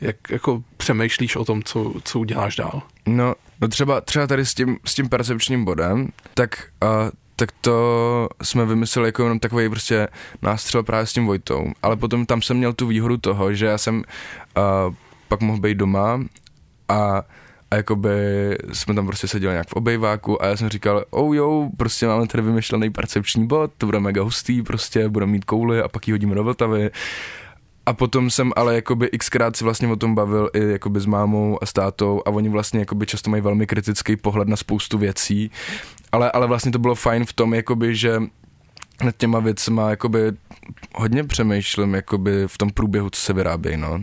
jak 0.00 0.16
jako 0.30 0.62
přemýšlíš 0.76 1.36
o 1.36 1.44
tom, 1.44 1.62
co, 1.62 1.94
co 2.04 2.18
uděláš 2.18 2.56
dál? 2.56 2.82
No, 3.06 3.34
no 3.60 3.68
třeba, 3.68 4.00
třeba 4.00 4.26
tady 4.26 4.46
s 4.46 4.54
tím, 4.54 4.78
s 4.84 4.94
tím 4.94 5.08
percepčním 5.08 5.64
bodem, 5.64 6.08
tak, 6.34 6.68
uh, 6.82 7.10
tak 7.36 7.52
to 7.60 8.28
jsme 8.42 8.66
vymysleli 8.66 9.08
jako 9.08 9.22
jenom 9.22 9.38
takový 9.38 9.68
prostě 9.68 10.08
nástřel 10.42 10.82
právě 10.82 11.06
s 11.06 11.12
tím 11.12 11.26
Vojtou, 11.26 11.72
ale 11.82 11.96
potom 11.96 12.26
tam 12.26 12.42
jsem 12.42 12.56
měl 12.56 12.72
tu 12.72 12.86
výhodu 12.86 13.16
toho, 13.16 13.54
že 13.54 13.66
já 13.66 13.78
jsem 13.78 13.96
uh, 13.96 14.94
pak 15.28 15.40
mohl 15.40 15.60
být 15.60 15.74
doma 15.74 16.20
a 16.88 17.22
a 17.70 17.76
jakoby 17.76 18.10
jsme 18.72 18.94
tam 18.94 19.06
prostě 19.06 19.28
seděli 19.28 19.52
nějak 19.52 19.68
v 19.68 19.72
obejváku 19.72 20.42
a 20.42 20.46
já 20.46 20.56
jsem 20.56 20.68
říkal, 20.68 21.04
oh 21.10 21.36
jo, 21.36 21.70
prostě 21.76 22.06
máme 22.06 22.26
tady 22.26 22.42
vymyšlený 22.42 22.90
percepční 22.90 23.46
bod, 23.46 23.70
to 23.78 23.86
bude 23.86 24.00
mega 24.00 24.22
hustý, 24.22 24.62
prostě 24.62 25.08
budeme 25.08 25.32
mít 25.32 25.44
kouly 25.44 25.82
a 25.82 25.88
pak 25.88 26.08
ji 26.08 26.12
hodíme 26.12 26.34
do 26.34 26.44
Vltavy. 26.44 26.90
A 27.86 27.92
potom 27.92 28.30
jsem 28.30 28.52
ale 28.56 28.74
jakoby 28.74 29.08
xkrát 29.18 29.56
si 29.56 29.64
vlastně 29.64 29.88
o 29.88 29.96
tom 29.96 30.14
bavil 30.14 30.50
i 30.54 30.70
jakoby 30.70 31.00
s 31.00 31.06
mámou 31.06 31.58
a 31.62 31.66
s 31.66 31.72
tátou 31.72 32.22
a 32.26 32.30
oni 32.30 32.48
vlastně 32.48 32.80
jakoby 32.80 33.06
často 33.06 33.30
mají 33.30 33.42
velmi 33.42 33.66
kritický 33.66 34.16
pohled 34.16 34.48
na 34.48 34.56
spoustu 34.56 34.98
věcí, 34.98 35.50
ale, 36.12 36.30
ale 36.30 36.46
vlastně 36.46 36.72
to 36.72 36.78
bylo 36.78 36.94
fajn 36.94 37.24
v 37.24 37.32
tom, 37.32 37.54
jakoby, 37.54 37.96
že 37.96 38.22
nad 39.04 39.16
těma 39.16 39.38
věcma 39.38 39.90
jakoby 39.90 40.32
hodně 40.94 41.24
přemýšlím 41.24 41.94
jakoby 41.94 42.42
v 42.46 42.58
tom 42.58 42.70
průběhu, 42.70 43.10
co 43.10 43.20
se 43.20 43.32
vyrábějí, 43.32 43.76
no 43.76 44.00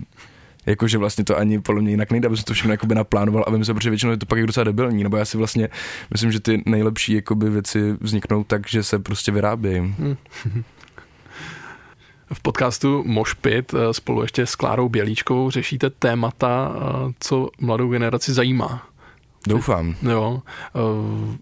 jakože 0.67 0.97
vlastně 0.97 1.23
to 1.23 1.37
ani 1.37 1.61
podle 1.61 1.81
mě 1.81 1.91
jinak 1.91 2.11
nejde, 2.11 2.27
aby 2.27 2.37
jsem 2.37 2.43
to 2.43 2.53
všechno 2.53 2.73
jakoby 2.73 2.95
naplánoval 2.95 3.43
a 3.47 3.51
vím 3.51 3.65
se, 3.65 3.73
protože 3.73 3.89
většinou 3.89 4.11
je 4.11 4.17
to 4.17 4.25
pak 4.25 4.45
docela 4.45 4.63
debilní, 4.63 5.03
nebo 5.03 5.17
já 5.17 5.25
si 5.25 5.37
vlastně 5.37 5.69
myslím, 6.11 6.31
že 6.31 6.39
ty 6.39 6.63
nejlepší 6.65 7.13
jakoby 7.13 7.49
věci 7.49 7.95
vzniknou 8.01 8.43
tak, 8.43 8.67
že 8.67 8.83
se 8.83 8.99
prostě 8.99 9.31
vyrábějí. 9.31 9.79
Hmm. 9.79 10.15
V 12.33 12.41
podcastu 12.41 13.03
Mošpit 13.07 13.73
eh, 13.73 13.93
spolu 13.93 14.21
ještě 14.21 14.45
s 14.45 14.55
Klárou 14.55 14.89
Bělíčkou 14.89 15.49
řešíte 15.51 15.89
témata, 15.89 16.75
eh, 16.75 17.13
co 17.19 17.49
mladou 17.59 17.91
generaci 17.91 18.33
zajímá. 18.33 18.87
Doufám. 19.47 19.95
Jo. 20.01 20.41
Eh, 20.75 21.37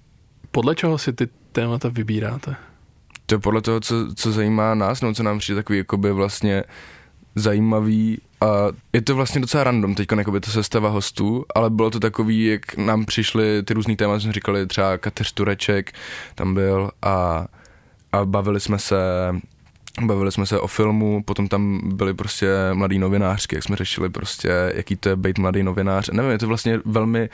podle 0.52 0.76
čeho 0.76 0.98
si 0.98 1.14
ty 1.14 1.28
témata 1.52 1.90
vybíráte? 1.90 2.56
To 3.26 3.36
je 3.36 3.40
podle 3.40 3.62
toho, 3.62 3.80
co, 3.80 3.96
co 4.16 4.32
zajímá 4.32 4.76
nás, 4.76 5.02
no 5.02 5.14
co 5.14 5.24
nám 5.24 5.40
přijde 5.40 5.56
takový 5.60 5.78
jakoby 5.78 6.12
vlastně 6.12 6.64
zajímavý 7.36 8.22
a 8.46 8.72
je 8.94 9.02
to 9.02 9.16
vlastně 9.16 9.42
docela 9.42 9.64
random 9.64 9.96
teď, 9.96 10.08
jako 10.18 10.32
by 10.32 10.40
to 10.40 10.52
sestava 10.52 10.90
hostů, 10.90 11.46
ale 11.56 11.70
bylo 11.70 11.92
to 11.92 12.00
takový, 12.00 12.46
jak 12.46 12.78
nám 12.78 13.06
přišly 13.06 13.64
ty 13.64 13.74
různý 13.74 13.96
témata, 13.96 14.20
jsme 14.20 14.34
říkali 14.34 14.68
třeba 14.68 14.98
Kateř 14.98 15.32
Tureček 15.32 15.92
tam 16.36 16.54
byl 16.54 16.92
a, 17.02 17.46
a 18.12 18.26
bavili 18.26 18.60
jsme 18.60 18.80
se 18.80 18.96
Bavili 20.02 20.32
jsme 20.32 20.46
se 20.46 20.60
o 20.60 20.68
filmu, 20.68 21.24
potom 21.24 21.48
tam 21.48 21.82
byli 21.84 22.14
prostě 22.14 22.48
mladý 22.74 23.00
novinářky, 23.00 23.56
jak 23.56 23.64
jsme 23.64 23.76
řešili 23.76 24.10
prostě, 24.10 24.72
jaký 24.76 24.96
to 24.96 25.10
je 25.10 25.16
být 25.16 25.38
mladý 25.38 25.64
novinář. 25.64 26.10
Nevím, 26.10 26.32
je 26.32 26.38
to 26.38 26.48
vlastně 26.48 26.80
velmi, 26.86 27.30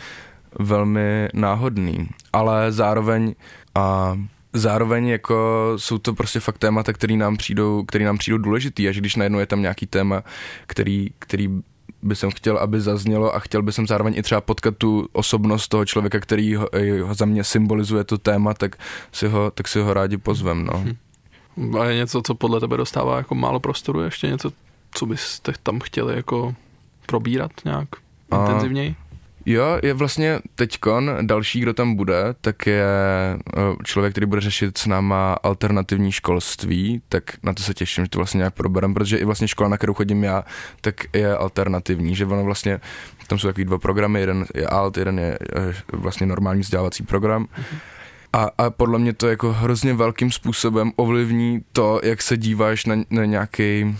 velmi 0.59 1.29
náhodný, 1.33 2.09
ale 2.33 2.71
zároveň 2.71 3.35
a 3.75 4.17
zároveň 4.53 5.07
jako 5.07 5.35
jsou 5.77 5.97
to 5.97 6.13
prostě 6.13 6.39
fakt 6.39 6.57
témata, 6.57 6.93
které 6.93 7.15
nám 7.15 7.37
přijdou, 7.37 7.83
který 7.83 8.05
nám 8.05 8.17
přijdou 8.17 8.37
důležitý 8.37 8.87
a 8.87 8.91
že 8.91 8.99
když 8.99 9.15
najednou 9.15 9.39
je 9.39 9.45
tam 9.45 9.61
nějaký 9.61 9.85
téma, 9.85 10.23
který, 10.67 11.09
který 11.19 11.61
by 12.01 12.15
jsem 12.15 12.31
chtěl, 12.31 12.57
aby 12.57 12.81
zaznělo 12.81 13.35
a 13.35 13.39
chtěl 13.39 13.61
by 13.61 13.71
jsem 13.71 13.87
zároveň 13.87 14.13
i 14.17 14.21
třeba 14.21 14.41
potkat 14.41 14.77
tu 14.77 15.07
osobnost 15.11 15.67
toho 15.67 15.85
člověka, 15.85 16.19
který 16.19 16.55
ho, 16.55 16.69
ho 17.03 17.13
za 17.13 17.25
mě 17.25 17.43
symbolizuje 17.43 18.03
to 18.03 18.17
téma, 18.17 18.53
tak 18.53 18.75
si 19.11 19.27
ho, 19.27 19.51
tak 19.51 19.67
si 19.67 19.79
ho 19.79 19.93
rádi 19.93 20.17
pozvem, 20.17 20.65
no. 20.65 20.73
Hm. 21.57 21.75
A 21.79 21.85
je 21.85 21.95
něco, 21.95 22.21
co 22.21 22.35
podle 22.35 22.59
tebe 22.59 22.77
dostává 22.77 23.17
jako 23.17 23.35
málo 23.35 23.59
prostoru, 23.59 24.01
ještě 24.01 24.27
něco, 24.27 24.51
co 24.93 25.05
byste 25.05 25.53
tam 25.63 25.79
chtěli 25.79 26.15
jako 26.15 26.55
probírat 27.05 27.51
nějak 27.65 27.87
intenzivněji? 28.31 28.95
Jo, 29.45 29.79
je 29.83 29.93
vlastně 29.93 30.39
teďkon, 30.55 31.11
další, 31.21 31.59
kdo 31.59 31.73
tam 31.73 31.95
bude, 31.95 32.23
tak 32.41 32.67
je 32.67 32.83
eh, 32.83 33.61
člověk, 33.83 34.13
který 34.13 34.25
bude 34.25 34.41
řešit 34.41 34.77
s 34.77 34.85
náma 34.85 35.33
alternativní 35.33 36.11
školství, 36.11 37.01
tak 37.09 37.23
na 37.43 37.53
to 37.53 37.63
se 37.63 37.73
těším, 37.73 38.03
že 38.03 38.09
to 38.09 38.19
vlastně 38.19 38.37
nějak 38.37 38.53
proberem, 38.53 38.93
protože 38.93 39.17
i 39.17 39.25
vlastně 39.25 39.47
škola, 39.47 39.69
na 39.69 39.77
kterou 39.77 39.93
chodím 39.93 40.23
já, 40.23 40.43
tak 40.81 40.95
je 41.13 41.35
alternativní, 41.35 42.15
že 42.15 42.25
ono 42.25 42.43
vlastně, 42.43 42.79
tam 43.27 43.39
jsou 43.39 43.47
takový 43.47 43.65
dva 43.65 43.77
programy, 43.77 44.19
jeden 44.19 44.45
je 44.55 44.67
alt, 44.67 44.97
jeden 44.97 45.19
je 45.19 45.39
eh, 45.55 45.73
vlastně 45.93 46.27
normální 46.27 46.61
vzdělávací 46.61 47.03
program. 47.03 47.47
A, 48.33 48.49
a 48.57 48.69
podle 48.69 48.99
mě 48.99 49.13
to 49.13 49.27
jako 49.27 49.53
hrozně 49.53 49.93
velkým 49.93 50.31
způsobem 50.31 50.91
ovlivní 50.95 51.63
to, 51.73 52.01
jak 52.03 52.21
se 52.21 52.37
díváš 52.37 52.85
na, 52.85 52.95
na 53.09 53.25
nějaký 53.25 53.97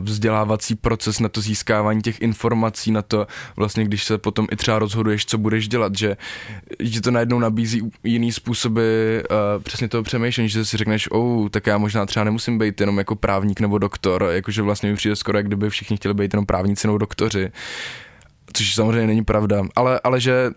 vzdělávací 0.00 0.74
proces, 0.74 1.20
na 1.20 1.28
to 1.28 1.40
získávání 1.40 2.02
těch 2.02 2.20
informací, 2.20 2.90
na 2.90 3.02
to 3.02 3.26
vlastně, 3.56 3.84
když 3.84 4.04
se 4.04 4.18
potom 4.18 4.46
i 4.50 4.56
třeba 4.56 4.78
rozhoduješ, 4.78 5.26
co 5.26 5.38
budeš 5.38 5.68
dělat, 5.68 5.98
že, 5.98 6.16
že 6.78 7.00
to 7.00 7.10
najednou 7.10 7.38
nabízí 7.38 7.90
jiný 8.04 8.32
způsoby 8.32 8.80
uh, 9.18 9.62
přesně 9.62 9.88
toho 9.88 10.02
přemýšlení, 10.02 10.48
že 10.48 10.64
si 10.64 10.76
řekneš, 10.76 11.08
oh, 11.10 11.48
tak 11.48 11.66
já 11.66 11.78
možná 11.78 12.06
třeba 12.06 12.24
nemusím 12.24 12.58
být 12.58 12.80
jenom 12.80 12.98
jako 12.98 13.16
právník 13.16 13.60
nebo 13.60 13.78
doktor, 13.78 14.28
jakože 14.30 14.62
vlastně 14.62 14.90
mi 14.90 14.96
přijde 14.96 15.16
skoro, 15.16 15.38
jak 15.38 15.46
kdyby 15.46 15.70
všichni 15.70 15.96
chtěli 15.96 16.14
být 16.14 16.34
jenom 16.34 16.46
právníci 16.46 16.86
nebo 16.86 16.98
doktoři, 16.98 17.52
což 18.52 18.74
samozřejmě 18.74 19.06
není 19.06 19.24
pravda, 19.24 19.62
ale, 19.76 20.00
ale 20.04 20.20
že, 20.20 20.50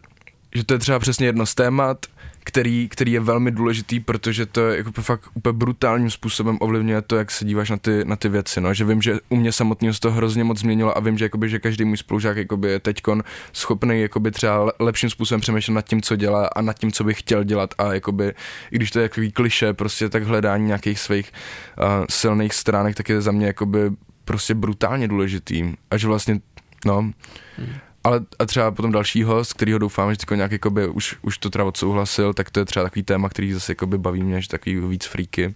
že 0.56 0.64
to 0.64 0.74
je 0.74 0.80
třeba 0.80 1.00
přesně 1.00 1.26
jedno 1.26 1.46
z 1.46 1.56
témat, 1.56 2.06
který, 2.48 2.88
který 2.90 3.12
je 3.12 3.20
velmi 3.20 3.52
důležitý, 3.52 4.00
protože 4.00 4.46
to 4.46 4.68
je 4.68 4.78
jako 4.78 4.92
fakt 5.02 5.30
úplně 5.34 5.54
brutálním 5.54 6.10
způsobem 6.10 6.58
ovlivňuje 6.62 7.02
to, 7.02 7.16
jak 7.16 7.32
se 7.32 7.46
díváš 7.46 7.70
na 7.70 7.78
ty, 7.78 8.06
na 8.06 8.16
ty 8.16 8.30
věci, 8.30 8.62
no, 8.62 8.74
že 8.74 8.86
vím, 8.86 9.02
že 9.02 9.18
u 9.30 9.36
mě 9.36 9.52
samotného 9.52 9.94
se 9.94 10.00
to 10.00 10.12
hrozně 10.12 10.44
moc 10.44 10.60
změnilo 10.60 10.98
a 10.98 11.00
vím, 11.00 11.18
že, 11.18 11.26
jakoby, 11.26 11.50
že 11.50 11.60
každý 11.60 11.86
můj 11.86 11.98
spolužák 11.98 12.38
jakoby, 12.38 12.72
je 12.72 12.80
teďkon 12.80 13.24
schopný 13.54 14.02
jakoby, 14.02 14.32
třeba 14.32 14.72
lepším 14.80 15.10
způsobem 15.10 15.42
přemýšlet 15.42 15.74
nad 15.74 15.86
tím, 15.86 16.02
co 16.02 16.16
dělá 16.16 16.48
a 16.48 16.62
nad 16.62 16.80
tím, 16.80 16.92
co 16.92 17.04
by 17.04 17.14
chtěl 17.14 17.44
dělat. 17.44 17.74
A 17.78 17.94
jakoby, 17.94 18.34
i 18.72 18.76
když 18.76 18.92
to 18.92 19.00
je 19.00 19.10
takový 19.10 19.32
kliše, 19.32 19.74
prostě 19.74 20.10
tak 20.10 20.24
hledání 20.24 20.66
nějakých 20.66 21.00
svých 21.00 21.32
uh, 21.78 22.06
silných 22.10 22.54
stránek, 22.54 22.96
tak 22.96 23.10
je 23.10 23.22
za 23.22 23.32
mě 23.32 23.48
jakoby 23.48 23.92
prostě 24.26 24.54
brutálně 24.54 25.08
důležitý. 25.08 25.74
A 25.92 25.98
že 25.98 26.08
vlastně, 26.08 26.40
no, 26.86 27.12
hmm 27.58 27.74
ale 28.06 28.22
a 28.40 28.46
třeba 28.46 28.72
potom 28.72 28.92
další 28.92 29.24
host, 29.24 29.54
kterýho 29.54 29.80
doufám, 29.80 30.14
že 30.14 30.36
nějak 30.36 30.52
jakoby 30.52 30.88
už, 30.88 31.16
už 31.22 31.38
to 31.38 31.50
teda 31.50 31.66
odsouhlasil, 31.66 32.34
tak 32.34 32.50
to 32.50 32.60
je 32.60 32.66
třeba 32.66 32.84
takový 32.84 33.04
téma, 33.04 33.30
který 33.30 33.54
zase 33.54 33.72
jakoby 33.72 33.98
baví 33.98 34.24
mě, 34.24 34.42
že 34.42 34.48
takový 34.48 34.80
víc 34.80 35.06
freaky. 35.06 35.56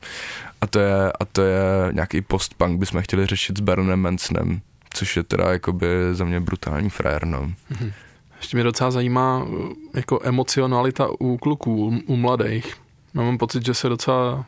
A 0.61 0.67
to 0.67 0.79
je, 0.79 1.11
a 1.19 1.25
to 1.25 1.41
je 1.41 1.59
nějaký 1.91 2.21
post-punk, 2.21 2.79
bychom 2.79 3.01
chtěli 3.01 3.25
řešit 3.25 3.57
s 3.57 3.61
Baronem 3.61 3.99
Mansonem, 3.99 4.61
což 4.93 5.17
je 5.17 5.23
teda 5.23 5.51
jakoby 5.51 5.87
za 6.11 6.25
mě 6.25 6.39
brutální 6.39 6.89
frér, 6.89 7.25
no. 7.25 7.41
Mm-hmm. 7.41 7.91
Ještě 8.37 8.57
mě 8.57 8.63
docela 8.63 8.91
zajímá 8.91 9.47
jako 9.93 10.19
emocionalita 10.23 11.07
u 11.19 11.37
kluků, 11.37 12.01
u, 12.05 12.15
mladých. 12.15 12.75
Mám 13.13 13.37
pocit, 13.37 13.65
že 13.65 13.73
se 13.73 13.89
docela 13.89 14.45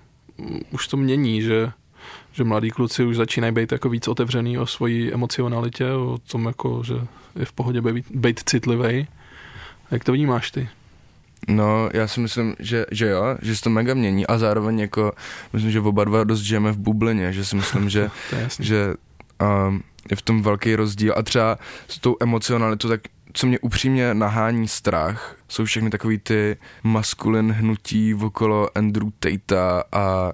už 0.71 0.87
to 0.87 0.97
mění, 0.97 1.41
že 1.41 1.71
že 2.31 2.43
mladí 2.43 2.69
kluci 2.69 3.03
už 3.03 3.15
začínají 3.15 3.53
být 3.53 3.71
jako 3.71 3.89
víc 3.89 4.07
otevřený 4.07 4.57
o 4.57 4.65
svoji 4.65 5.13
emocionalitě, 5.13 5.91
o 5.91 6.17
tom 6.31 6.45
jako, 6.45 6.81
že 6.85 6.93
je 7.35 7.45
v 7.45 7.53
pohodě 7.53 7.81
být, 7.81 8.05
být 8.11 8.41
citlivý. 8.45 9.07
Jak 9.91 10.03
to 10.03 10.11
vnímáš 10.11 10.51
ty? 10.51 10.69
No, 11.47 11.89
já 11.93 12.07
si 12.07 12.19
myslím, 12.19 12.55
že, 12.59 12.85
že 12.91 13.07
jo, 13.07 13.37
že 13.41 13.55
se 13.55 13.61
to 13.61 13.69
mega 13.69 13.93
mění 13.93 14.27
a 14.27 14.37
zároveň 14.37 14.79
jako, 14.79 15.11
myslím, 15.53 15.71
že 15.71 15.79
oba 15.79 16.03
dva 16.03 16.23
dost 16.23 16.41
žijeme 16.41 16.71
v 16.71 16.77
bublině, 16.77 17.33
že 17.33 17.45
si 17.45 17.55
myslím, 17.55 17.89
že, 17.89 18.09
že 18.59 18.93
um, 19.67 19.83
je 20.09 20.15
v 20.15 20.21
tom 20.21 20.41
velký 20.41 20.75
rozdíl 20.75 21.13
a 21.17 21.21
třeba 21.21 21.57
s 21.87 21.99
tou 21.99 22.15
emocionalitou, 22.21 22.87
tak 22.87 23.01
co 23.33 23.47
mě 23.47 23.59
upřímně 23.59 24.13
nahání 24.13 24.67
strach, 24.67 25.35
jsou 25.47 25.65
všechny 25.65 25.89
takový 25.89 26.17
ty 26.17 26.57
maskulin 26.83 27.51
hnutí 27.51 28.13
okolo 28.13 28.77
Andrew 28.77 29.07
Tate 29.19 29.83
a 29.91 30.33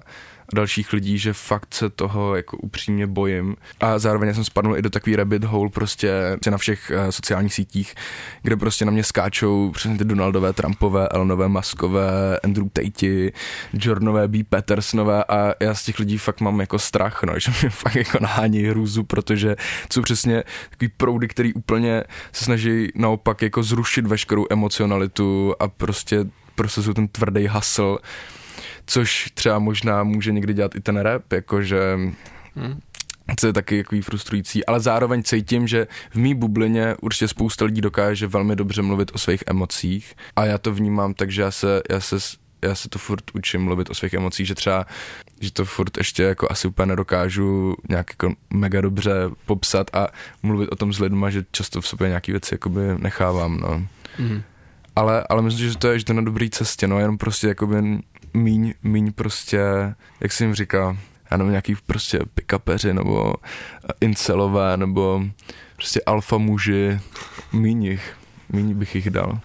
dalších 0.54 0.92
lidí, 0.92 1.18
že 1.18 1.32
fakt 1.32 1.74
se 1.74 1.90
toho 1.90 2.36
jako 2.36 2.56
upřímně 2.56 3.06
bojím. 3.06 3.56
A 3.80 3.98
zároveň 3.98 4.34
jsem 4.34 4.44
spadnul 4.44 4.76
i 4.76 4.82
do 4.82 4.90
takový 4.90 5.16
rabbit 5.16 5.44
hole 5.44 5.70
prostě 5.70 6.12
na 6.50 6.58
všech 6.58 6.92
uh, 6.94 7.10
sociálních 7.10 7.54
sítích, 7.54 7.94
kde 8.42 8.56
prostě 8.56 8.84
na 8.84 8.90
mě 8.90 9.04
skáčou 9.04 9.70
přesně 9.70 9.98
ty 9.98 10.04
Donaldové, 10.04 10.52
Trumpové, 10.52 11.08
Elonové, 11.08 11.48
Maskové, 11.48 12.38
Andrew 12.44 12.66
Tate, 12.72 13.30
Jordanové, 13.72 14.28
B. 14.28 14.38
Petersonové 14.44 15.24
a 15.24 15.54
já 15.60 15.74
z 15.74 15.84
těch 15.84 15.98
lidí 15.98 16.18
fakt 16.18 16.40
mám 16.40 16.60
jako 16.60 16.78
strach, 16.78 17.22
no, 17.22 17.32
že 17.38 17.52
mě 17.60 17.70
fakt 17.70 17.96
jako 17.96 18.18
nahání 18.20 18.62
hrůzu, 18.62 19.04
protože 19.04 19.56
jsou 19.92 20.02
přesně 20.02 20.44
takový 20.70 20.88
proudy, 20.96 21.28
který 21.28 21.54
úplně 21.54 22.04
se 22.32 22.44
snaží 22.44 22.88
naopak 22.94 23.42
jako 23.42 23.62
zrušit 23.62 24.06
veškerou 24.06 24.46
emocionalitu 24.50 25.54
a 25.60 25.68
prostě 25.68 26.26
prostě 26.58 26.82
jsou 26.82 26.92
ten 26.92 27.08
tvrdý 27.08 27.48
hustle 27.48 27.98
což 28.88 29.30
třeba 29.34 29.58
možná 29.58 30.04
může 30.04 30.32
někdy 30.32 30.54
dělat 30.54 30.74
i 30.74 30.80
ten 30.80 30.96
rap, 30.96 31.32
jakože 31.32 31.98
hmm. 32.56 32.80
co 33.36 33.46
je 33.46 33.52
taky 33.52 33.76
jako 33.76 33.96
frustrující, 34.02 34.66
ale 34.66 34.80
zároveň 34.80 35.22
cítím, 35.22 35.68
že 35.68 35.86
v 36.10 36.14
mý 36.14 36.34
bublině 36.34 36.96
určitě 37.00 37.28
spousta 37.28 37.64
lidí 37.64 37.80
dokáže 37.80 38.26
velmi 38.26 38.56
dobře 38.56 38.82
mluvit 38.82 39.10
o 39.14 39.18
svých 39.18 39.44
emocích 39.46 40.14
a 40.36 40.44
já 40.44 40.58
to 40.58 40.74
vnímám 40.74 41.14
tak, 41.14 41.30
že 41.30 41.42
já 41.42 41.50
se, 41.50 41.82
já 41.90 42.00
se 42.00 42.16
já 42.62 42.74
se 42.74 42.88
to 42.88 42.98
furt 42.98 43.24
učím 43.34 43.64
mluvit 43.64 43.90
o 43.90 43.94
svých 43.94 44.14
emocích, 44.14 44.46
že 44.46 44.54
třeba, 44.54 44.86
že 45.40 45.52
to 45.52 45.64
furt 45.64 45.96
ještě 45.96 46.22
jako 46.22 46.48
asi 46.50 46.68
úplně 46.68 46.86
nedokážu 46.86 47.76
nějak 47.88 48.10
jako 48.10 48.34
mega 48.50 48.80
dobře 48.80 49.12
popsat 49.46 49.96
a 49.96 50.08
mluvit 50.42 50.68
o 50.68 50.76
tom 50.76 50.92
s 50.92 51.00
lidma, 51.00 51.30
že 51.30 51.44
často 51.52 51.80
v 51.80 51.88
sobě 51.88 52.08
nějaký 52.08 52.32
věci 52.32 52.54
jakoby 52.54 52.80
nechávám, 52.98 53.60
no. 53.60 53.86
Mm. 54.18 54.42
Ale, 54.98 55.24
ale 55.28 55.42
myslím, 55.42 55.68
že 55.68 55.78
to 55.78 55.88
je, 55.88 55.98
že 55.98 56.04
to 56.04 56.12
je 56.12 56.16
na 56.16 56.22
dobré 56.22 56.48
cestě, 56.50 56.86
no, 56.86 56.98
jenom 56.98 57.18
prostě 57.18 57.48
jakoby 57.48 57.76
míň, 58.34 58.74
míň 58.82 59.12
prostě, 59.12 59.60
jak 60.20 60.32
jsem 60.32 60.46
jim 60.46 60.54
říkal, 60.54 60.96
já 61.30 61.36
nevím, 61.36 61.50
nějaký 61.52 61.74
prostě 61.86 62.20
pikapeři 62.34 62.94
nebo 62.94 63.34
incelové 64.00 64.76
nebo 64.76 65.22
prostě 65.76 66.00
alfa 66.06 66.38
muži, 66.38 67.00
míň 67.52 67.84
jich, 67.84 68.16
míň 68.48 68.74
bych 68.74 68.94
jich 68.94 69.10
dal. 69.10 69.40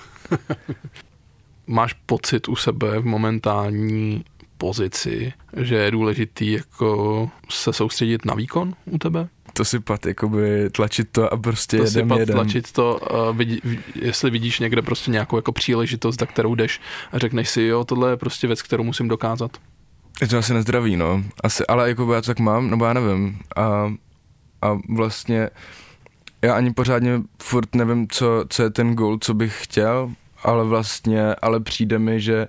Máš 1.67 1.93
pocit 1.93 2.47
u 2.47 2.55
sebe 2.55 2.99
v 2.99 3.05
momentální 3.05 4.23
pozici, 4.57 5.33
že 5.57 5.75
je 5.75 5.91
důležitý 5.91 6.51
jako 6.51 7.29
se 7.49 7.73
soustředit 7.73 8.25
na 8.25 8.33
výkon 8.33 8.73
u 8.85 8.97
tebe? 8.97 9.27
To 9.53 9.65
sypat, 9.65 10.05
jakoby 10.05 10.69
tlačit 10.69 11.09
to 11.11 11.33
a 11.33 11.37
prostě 11.37 11.77
to 11.77 11.83
jedem, 11.83 12.03
sypat, 12.03 12.19
jedem. 12.19 12.35
tlačit 12.35 12.71
to, 12.71 12.99
uh, 13.11 13.37
vidí, 13.37 13.61
jestli 13.95 14.31
vidíš 14.31 14.59
někde 14.59 14.81
prostě 14.81 15.11
nějakou 15.11 15.35
jako 15.35 15.51
příležitost, 15.51 16.19
za 16.19 16.25
kterou 16.25 16.55
jdeš 16.55 16.81
a 17.11 17.19
řekneš 17.19 17.49
si, 17.49 17.61
jo, 17.61 17.83
tohle 17.83 18.09
je 18.09 18.17
prostě 18.17 18.47
věc, 18.47 18.61
kterou 18.61 18.83
musím 18.83 19.07
dokázat. 19.07 19.57
Je 20.21 20.27
to 20.27 20.37
asi 20.37 20.53
nezdravý, 20.53 20.95
no. 20.95 21.23
Asi, 21.43 21.67
ale 21.67 21.89
jako 21.89 22.13
já 22.13 22.21
to 22.21 22.27
tak 22.27 22.39
mám, 22.39 22.69
nebo 22.69 22.85
já 22.85 22.93
nevím. 22.93 23.39
A, 23.55 23.93
a 24.61 24.79
vlastně 24.89 25.49
já 26.41 26.55
ani 26.55 26.73
pořádně 26.73 27.21
furt 27.41 27.75
nevím, 27.75 28.07
co, 28.07 28.45
co 28.49 28.63
je 28.63 28.69
ten 28.69 28.95
goal, 28.95 29.17
co 29.21 29.33
bych 29.33 29.63
chtěl, 29.63 30.11
ale 30.43 30.63
vlastně, 30.63 31.35
ale 31.35 31.59
přijde 31.59 31.99
mi, 31.99 32.21
že 32.21 32.47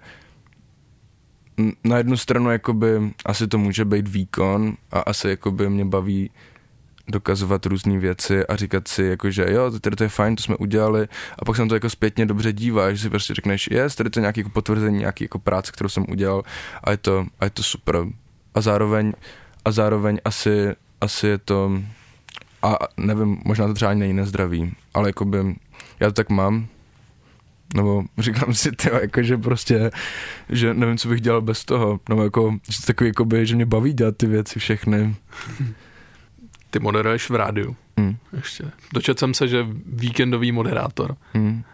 na 1.84 1.98
jednu 1.98 2.16
stranu 2.16 2.50
jakoby 2.50 3.12
asi 3.26 3.46
to 3.46 3.58
může 3.58 3.84
být 3.84 4.08
výkon 4.08 4.76
a 4.90 5.00
asi 5.00 5.28
jakoby 5.28 5.70
mě 5.70 5.84
baví 5.84 6.30
dokazovat 7.08 7.66
různé 7.66 7.98
věci 7.98 8.46
a 8.46 8.56
říkat 8.56 8.88
si, 8.88 9.02
jako, 9.02 9.30
že 9.30 9.46
jo, 9.50 9.70
tady 9.80 9.96
to 9.96 10.02
je 10.02 10.08
fajn, 10.08 10.36
to 10.36 10.42
jsme 10.42 10.56
udělali 10.56 11.08
a 11.38 11.44
pak 11.44 11.56
se 11.56 11.66
to 11.66 11.74
jako 11.74 11.90
zpětně 11.90 12.26
dobře 12.26 12.52
dívá, 12.52 12.92
že 12.92 12.98
si 12.98 13.10
prostě 13.10 13.34
řekneš, 13.34 13.68
jest, 13.70 13.96
tady 13.96 14.10
to 14.10 14.18
je 14.18 14.20
nějaké 14.20 14.40
jako 14.40 14.50
potvrzení, 14.50 14.98
nějaký 14.98 15.24
jako 15.24 15.38
práce, 15.38 15.72
kterou 15.72 15.88
jsem 15.88 16.04
udělal 16.08 16.42
a 16.84 16.90
je 16.90 16.96
to, 16.96 17.26
a 17.40 17.44
je 17.44 17.50
to 17.50 17.62
super. 17.62 17.96
A 18.54 18.60
zároveň, 18.60 19.12
a 19.64 19.70
zároveň 19.72 20.18
asi, 20.24 20.74
asi 21.00 21.26
je 21.26 21.38
to, 21.38 21.72
a 22.62 22.78
nevím, 22.96 23.42
možná 23.44 23.66
to 23.66 23.74
třeba 23.74 23.90
ani 23.90 24.00
není 24.00 24.12
nezdravý, 24.12 24.72
ale 24.94 25.08
jakoby, 25.08 25.56
já 26.00 26.08
to 26.08 26.12
tak 26.12 26.30
mám, 26.30 26.66
nebo 27.74 28.04
říkám 28.18 28.54
si, 28.54 28.72
tyjo, 28.72 28.98
jako, 29.00 29.22
že 29.22 29.38
prostě, 29.38 29.90
že 30.48 30.74
nevím, 30.74 30.98
co 30.98 31.08
bych 31.08 31.20
dělal 31.20 31.42
bez 31.42 31.64
toho, 31.64 32.00
nebo 32.08 32.24
jako, 32.24 32.56
že 32.70 32.86
takový, 32.86 33.08
jakoby, 33.08 33.46
že 33.46 33.56
mě 33.56 33.66
baví 33.66 33.92
dělat 33.92 34.16
ty 34.16 34.26
věci 34.26 34.58
všechny. 34.58 35.16
Ty 36.74 36.80
moderuješ 36.80 37.30
v 37.30 37.34
rádiu. 37.34 37.76
Hmm. 37.98 38.16
Ještě. 38.32 38.64
Dočet 38.92 39.18
jsem 39.18 39.34
se, 39.34 39.48
že 39.48 39.66
víkendový 39.86 40.52
moderátor. 40.52 41.16
Hmm. 41.34 41.64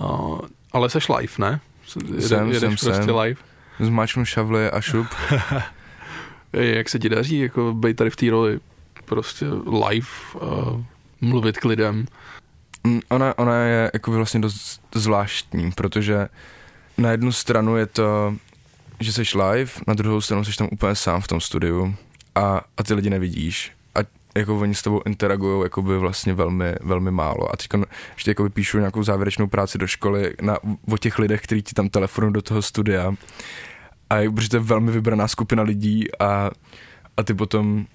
Uh, 0.00 0.40
ale 0.72 0.90
seš 0.90 1.08
live, 1.08 1.32
ne? 1.38 1.60
Jede, 2.06 2.20
jsem, 2.22 2.46
jedeš 2.46 2.60
jsem, 2.60 2.70
prostě 2.70 3.04
jsem. 3.04 3.16
live. 3.16 3.40
Zmáčknu 3.80 4.24
šavly 4.24 4.70
a 4.70 4.80
šup. 4.80 5.06
Jak 6.52 6.88
se 6.88 6.98
ti 6.98 7.08
daří 7.08 7.38
jako 7.38 7.74
být 7.74 7.96
tady 7.96 8.10
v 8.10 8.16
té 8.16 8.30
roli? 8.30 8.60
Prostě 9.04 9.46
live, 9.88 10.06
uh, 10.34 10.82
mluvit 11.20 11.58
k 11.58 11.64
lidem. 11.64 12.06
Mm, 12.84 13.00
ona, 13.08 13.38
ona 13.38 13.56
je 13.56 13.90
jako 13.94 14.12
vlastně 14.12 14.40
dost 14.40 14.80
zvláštní, 14.94 15.72
protože 15.72 16.28
na 16.98 17.10
jednu 17.10 17.32
stranu 17.32 17.76
je 17.76 17.86
to, 17.86 18.36
že 19.00 19.12
jsi 19.12 19.22
live, 19.38 19.70
na 19.86 19.94
druhou 19.94 20.20
stranu 20.20 20.44
jsi 20.44 20.56
tam 20.56 20.68
úplně 20.72 20.94
sám 20.94 21.20
v 21.20 21.28
tom 21.28 21.40
studiu 21.40 21.94
a, 22.34 22.60
a 22.76 22.82
ty 22.82 22.94
lidi 22.94 23.10
nevidíš 23.10 23.72
jako 24.34 24.58
oni 24.58 24.74
s 24.74 24.82
tebou 24.82 25.02
interagují 25.06 25.62
jakoby 25.62 25.98
vlastně 25.98 26.34
velmi, 26.34 26.74
velmi 26.80 27.10
málo. 27.10 27.52
A 27.52 27.56
teď 27.56 27.68
ještě 28.14 28.30
jako 28.30 28.50
píšu 28.50 28.78
nějakou 28.78 29.02
závěrečnou 29.02 29.46
práci 29.46 29.78
do 29.78 29.86
školy 29.86 30.34
na, 30.42 30.58
o 30.92 30.98
těch 30.98 31.18
lidech, 31.18 31.40
kteří 31.42 31.62
ti 31.62 31.74
tam 31.74 31.88
telefonují 31.88 32.32
do 32.32 32.42
toho 32.42 32.62
studia. 32.62 33.14
A 34.10 34.16
je, 34.16 34.30
protože 34.30 34.48
to 34.48 34.56
je 34.56 34.60
velmi 34.60 34.92
vybraná 34.92 35.28
skupina 35.28 35.62
lidí 35.62 36.20
a, 36.20 36.50
a 37.16 37.22
ty 37.22 37.34
potom 37.34 37.86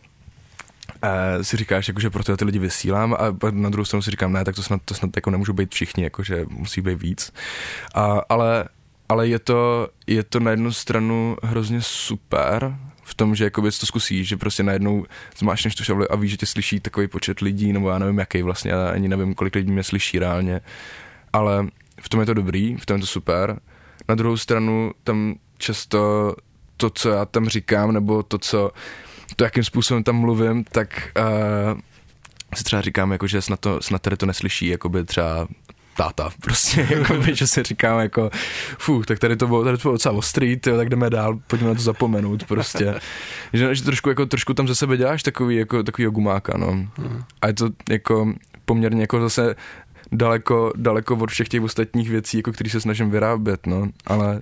a 1.02 1.08
si 1.44 1.58
říkáš, 1.58 1.88
jako, 1.88 2.00
že 2.00 2.10
proto 2.10 2.38
ty 2.38 2.46
lidi 2.46 2.60
vysílám 2.60 3.14
a 3.14 3.52
na 3.52 3.70
druhou 3.70 3.86
stranu 3.86 4.02
si 4.02 4.12
říkám, 4.12 4.34
ne, 4.34 4.46
tak 4.46 4.56
to 4.56 4.64
snad, 4.64 4.82
to 4.86 4.94
snad 4.94 5.12
jako 5.16 5.30
nemůžou 5.30 5.54
být 5.54 5.74
všichni, 5.74 6.04
jako, 6.04 6.24
že 6.24 6.46
musí 6.50 6.82
být 6.82 7.02
víc. 7.02 7.34
A, 7.96 8.22
ale 8.30 8.66
ale 9.10 9.28
je 9.28 9.40
to, 9.40 9.88
je 10.08 10.24
to 10.24 10.40
na 10.40 10.52
jednu 10.52 10.72
stranu 10.72 11.38
hrozně 11.44 11.82
super, 11.82 12.76
v 13.06 13.16
tom, 13.16 13.36
že 13.36 13.44
jakoby 13.44 13.72
to 13.72 13.86
zkusíš, 13.86 14.28
že 14.28 14.38
prostě 14.38 14.64
najednou 14.64 15.06
zmášneš 15.38 15.76
tu 15.76 15.84
šavli 15.84 16.08
a 16.08 16.16
víš, 16.16 16.32
že 16.32 16.38
tě 16.38 16.46
slyší 16.46 16.80
takový 16.80 17.08
počet 17.08 17.40
lidí, 17.40 17.74
nebo 17.74 17.90
já 17.90 18.00
nevím 18.00 18.18
jaký 18.18 18.42
vlastně, 18.42 18.72
já 18.72 18.90
ani 18.90 19.08
nevím, 19.08 19.34
kolik 19.34 19.56
lidí 19.56 19.72
mě 19.72 19.84
slyší 19.84 20.20
reálně, 20.20 20.62
ale 21.34 21.68
v 22.02 22.10
tom 22.10 22.20
je 22.20 22.26
to 22.26 22.34
dobrý, 22.34 22.76
v 22.76 22.86
tom 22.86 22.96
je 22.96 23.02
to 23.02 23.08
super. 23.08 23.60
Na 24.10 24.16
druhou 24.16 24.38
stranu 24.38 24.92
tam 25.04 25.36
často 25.58 26.34
to, 26.78 26.90
co 26.90 27.10
já 27.10 27.26
tam 27.26 27.50
říkám, 27.50 27.92
nebo 27.92 28.24
to, 28.24 28.38
co, 28.38 28.72
to, 29.36 29.44
jakým 29.44 29.64
způsobem 29.64 30.04
tam 30.04 30.16
mluvím, 30.16 30.64
tak 30.64 31.12
uh, 31.18 31.80
si 32.56 32.64
třeba 32.64 32.82
říkám, 32.82 33.12
jako, 33.12 33.28
že 33.28 33.42
snad, 33.42 33.60
to, 33.60 33.82
snad 33.82 34.02
tady 34.02 34.18
to 34.18 34.26
neslyší, 34.26 34.68
jako 34.68 34.90
by 34.90 35.04
třeba 35.04 35.48
táta, 35.98 36.30
prostě, 36.42 36.88
jako 36.98 37.14
by, 37.14 37.36
že 37.36 37.48
si 37.48 37.64
říkám 37.64 38.00
jako, 38.00 38.30
fu, 38.78 39.04
tak 39.04 39.20
tady 39.20 39.36
to 39.36 39.48
bylo, 39.48 39.64
tady 39.64 39.78
to 39.78 39.82
bylo 39.82 39.94
docela 39.94 40.16
ostrý, 40.16 40.58
tyjo, 40.58 40.78
tak 40.78 40.90
jdeme 40.90 41.10
dál, 41.10 41.40
pojďme 41.48 41.68
na 41.68 41.76
to 41.76 41.82
zapomenout, 41.82 42.44
prostě. 42.44 42.96
že, 43.54 43.76
že 43.76 43.84
trošku, 43.84 44.10
jako, 44.10 44.26
trošku 44.26 44.54
tam 44.54 44.68
ze 44.68 44.76
sebe 44.76 44.98
děláš 44.98 45.24
takový, 45.24 45.56
jako, 45.56 45.84
takový 45.84 46.08
gumáka, 46.08 46.58
no. 46.58 46.68
Hmm. 46.68 47.24
A 47.42 47.48
je 47.48 47.54
to 47.54 47.70
jako 47.90 48.34
poměrně 48.66 49.02
jako 49.02 49.22
zase 49.22 49.56
daleko, 50.12 50.74
daleko 50.76 51.16
od 51.16 51.32
všech 51.32 51.50
těch 51.50 51.62
ostatních 51.62 52.10
věcí, 52.10 52.38
jako 52.38 52.52
který 52.52 52.70
se 52.70 52.82
snažím 52.82 53.10
vyrábět, 53.10 53.68
no, 53.68 53.88
ale 54.08 54.42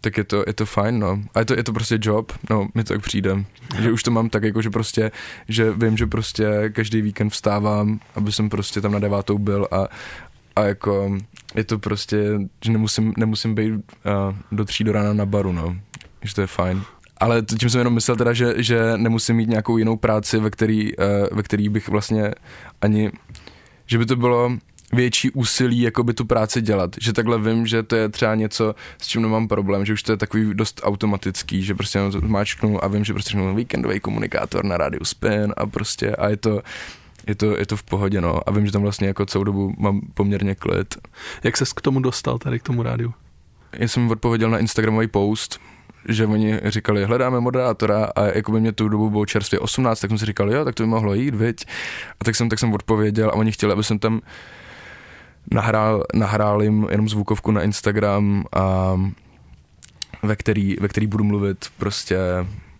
tak 0.00 0.16
je 0.16 0.24
to, 0.24 0.44
je 0.46 0.52
to 0.52 0.66
fajn, 0.66 0.98
no. 0.98 1.22
A 1.34 1.38
je 1.38 1.44
to, 1.44 1.54
je 1.54 1.64
to 1.64 1.72
prostě 1.72 1.98
job, 2.02 2.32
no, 2.50 2.68
mi 2.74 2.84
to 2.84 2.94
tak 2.94 3.02
přijde. 3.02 3.44
Že 3.80 3.92
už 3.92 4.02
to 4.02 4.10
mám 4.10 4.30
tak, 4.30 4.42
jako 4.42 4.62
že 4.62 4.70
prostě, 4.70 5.10
že 5.48 5.72
vím, 5.72 5.96
že 5.96 6.06
prostě 6.06 6.70
každý 6.72 7.02
víkend 7.02 7.30
vstávám, 7.30 8.00
aby 8.14 8.32
jsem 8.32 8.48
prostě 8.48 8.80
tam 8.80 8.92
na 8.92 8.98
devátou 8.98 9.38
byl 9.38 9.68
a, 9.70 9.88
a 10.56 10.62
jako 10.62 11.18
je 11.54 11.64
to 11.64 11.78
prostě, 11.78 12.40
že 12.64 12.72
nemusím, 12.72 13.12
nemusím 13.16 13.54
být 13.54 13.72
uh, 13.72 13.80
do 14.52 14.64
tří 14.64 14.84
do 14.84 14.92
rána 14.92 15.12
na 15.12 15.26
baru, 15.26 15.52
no, 15.52 15.76
že 16.22 16.34
to 16.34 16.40
je 16.40 16.46
fajn. 16.46 16.82
Ale 17.20 17.42
tím 17.42 17.70
jsem 17.70 17.78
jenom 17.78 17.94
myslel 17.94 18.16
teda, 18.16 18.32
že, 18.32 18.54
že 18.56 18.92
nemusím 18.96 19.36
mít 19.36 19.48
nějakou 19.48 19.78
jinou 19.78 19.96
práci, 19.96 20.38
ve 20.38 20.50
který, 20.50 20.96
uh, 20.96 21.04
ve 21.32 21.42
který 21.42 21.68
bych 21.68 21.88
vlastně 21.88 22.30
ani, 22.80 23.10
že 23.86 23.98
by 23.98 24.06
to 24.06 24.16
bylo 24.16 24.52
větší 24.92 25.30
úsilí 25.30 25.80
jako 25.80 26.02
by 26.02 26.14
tu 26.14 26.24
práci 26.24 26.62
dělat. 26.62 26.90
Že 27.00 27.12
takhle 27.12 27.38
vím, 27.38 27.66
že 27.66 27.82
to 27.82 27.96
je 27.96 28.08
třeba 28.08 28.34
něco, 28.34 28.74
s 28.98 29.06
čím 29.06 29.22
nemám 29.22 29.48
problém, 29.48 29.84
že 29.84 29.92
už 29.92 30.02
to 30.02 30.12
je 30.12 30.16
takový 30.16 30.54
dost 30.54 30.80
automatický, 30.84 31.62
že 31.62 31.74
prostě 31.74 31.98
máčknu 32.20 32.84
a 32.84 32.88
vím, 32.88 33.04
že 33.04 33.12
prostě 33.12 33.38
víkendový 33.54 34.00
komunikátor 34.00 34.64
na 34.64 34.76
rádiu 34.76 35.04
Spin 35.04 35.54
a 35.56 35.66
prostě 35.66 36.16
a 36.16 36.28
je 36.28 36.36
to, 36.36 36.62
je 37.30 37.34
to, 37.34 37.58
je 37.58 37.66
to 37.66 37.76
v 37.76 37.82
pohodě, 37.82 38.20
no. 38.20 38.48
A 38.48 38.50
vím, 38.50 38.66
že 38.66 38.72
tam 38.72 38.82
vlastně 38.82 39.06
jako 39.06 39.26
celou 39.26 39.44
dobu 39.44 39.74
mám 39.78 40.00
poměrně 40.14 40.54
klid. 40.54 40.94
Jak 41.44 41.56
ses 41.56 41.72
k 41.72 41.80
tomu 41.80 42.00
dostal, 42.00 42.38
tady 42.38 42.58
k 42.58 42.62
tomu 42.62 42.82
rádiu? 42.82 43.14
Já 43.72 43.88
jsem 43.88 44.10
odpověděl 44.10 44.50
na 44.50 44.58
Instagramový 44.58 45.06
post, 45.06 45.60
že 46.08 46.26
oni 46.26 46.60
říkali, 46.64 47.04
hledáme 47.04 47.40
moderátora 47.40 48.04
a 48.04 48.24
jako 48.24 48.52
by 48.52 48.60
mě 48.60 48.72
tu 48.72 48.88
dobu 48.88 49.10
bylo 49.10 49.26
čerstvě 49.26 49.58
18, 49.58 50.00
tak 50.00 50.10
jsem 50.10 50.18
si 50.18 50.26
říkal, 50.26 50.52
jo, 50.52 50.64
tak 50.64 50.74
to 50.74 50.82
by 50.82 50.86
mohlo 50.86 51.14
jít, 51.14 51.34
viď? 51.34 51.66
A 52.20 52.24
tak 52.24 52.36
jsem, 52.36 52.48
tak 52.48 52.58
jsem 52.58 52.74
odpověděl 52.74 53.28
a 53.28 53.34
oni 53.34 53.52
chtěli, 53.52 53.72
aby 53.72 53.84
jsem 53.84 53.98
tam 53.98 54.20
nahrál, 55.50 56.04
nahrál 56.14 56.62
jim 56.62 56.86
jenom 56.90 57.08
zvukovku 57.08 57.50
na 57.50 57.62
Instagram 57.62 58.44
a 58.52 58.96
ve 60.22 60.36
který, 60.36 60.76
ve 60.80 60.88
který 60.88 61.06
budu 61.06 61.24
mluvit 61.24 61.66
prostě 61.78 62.18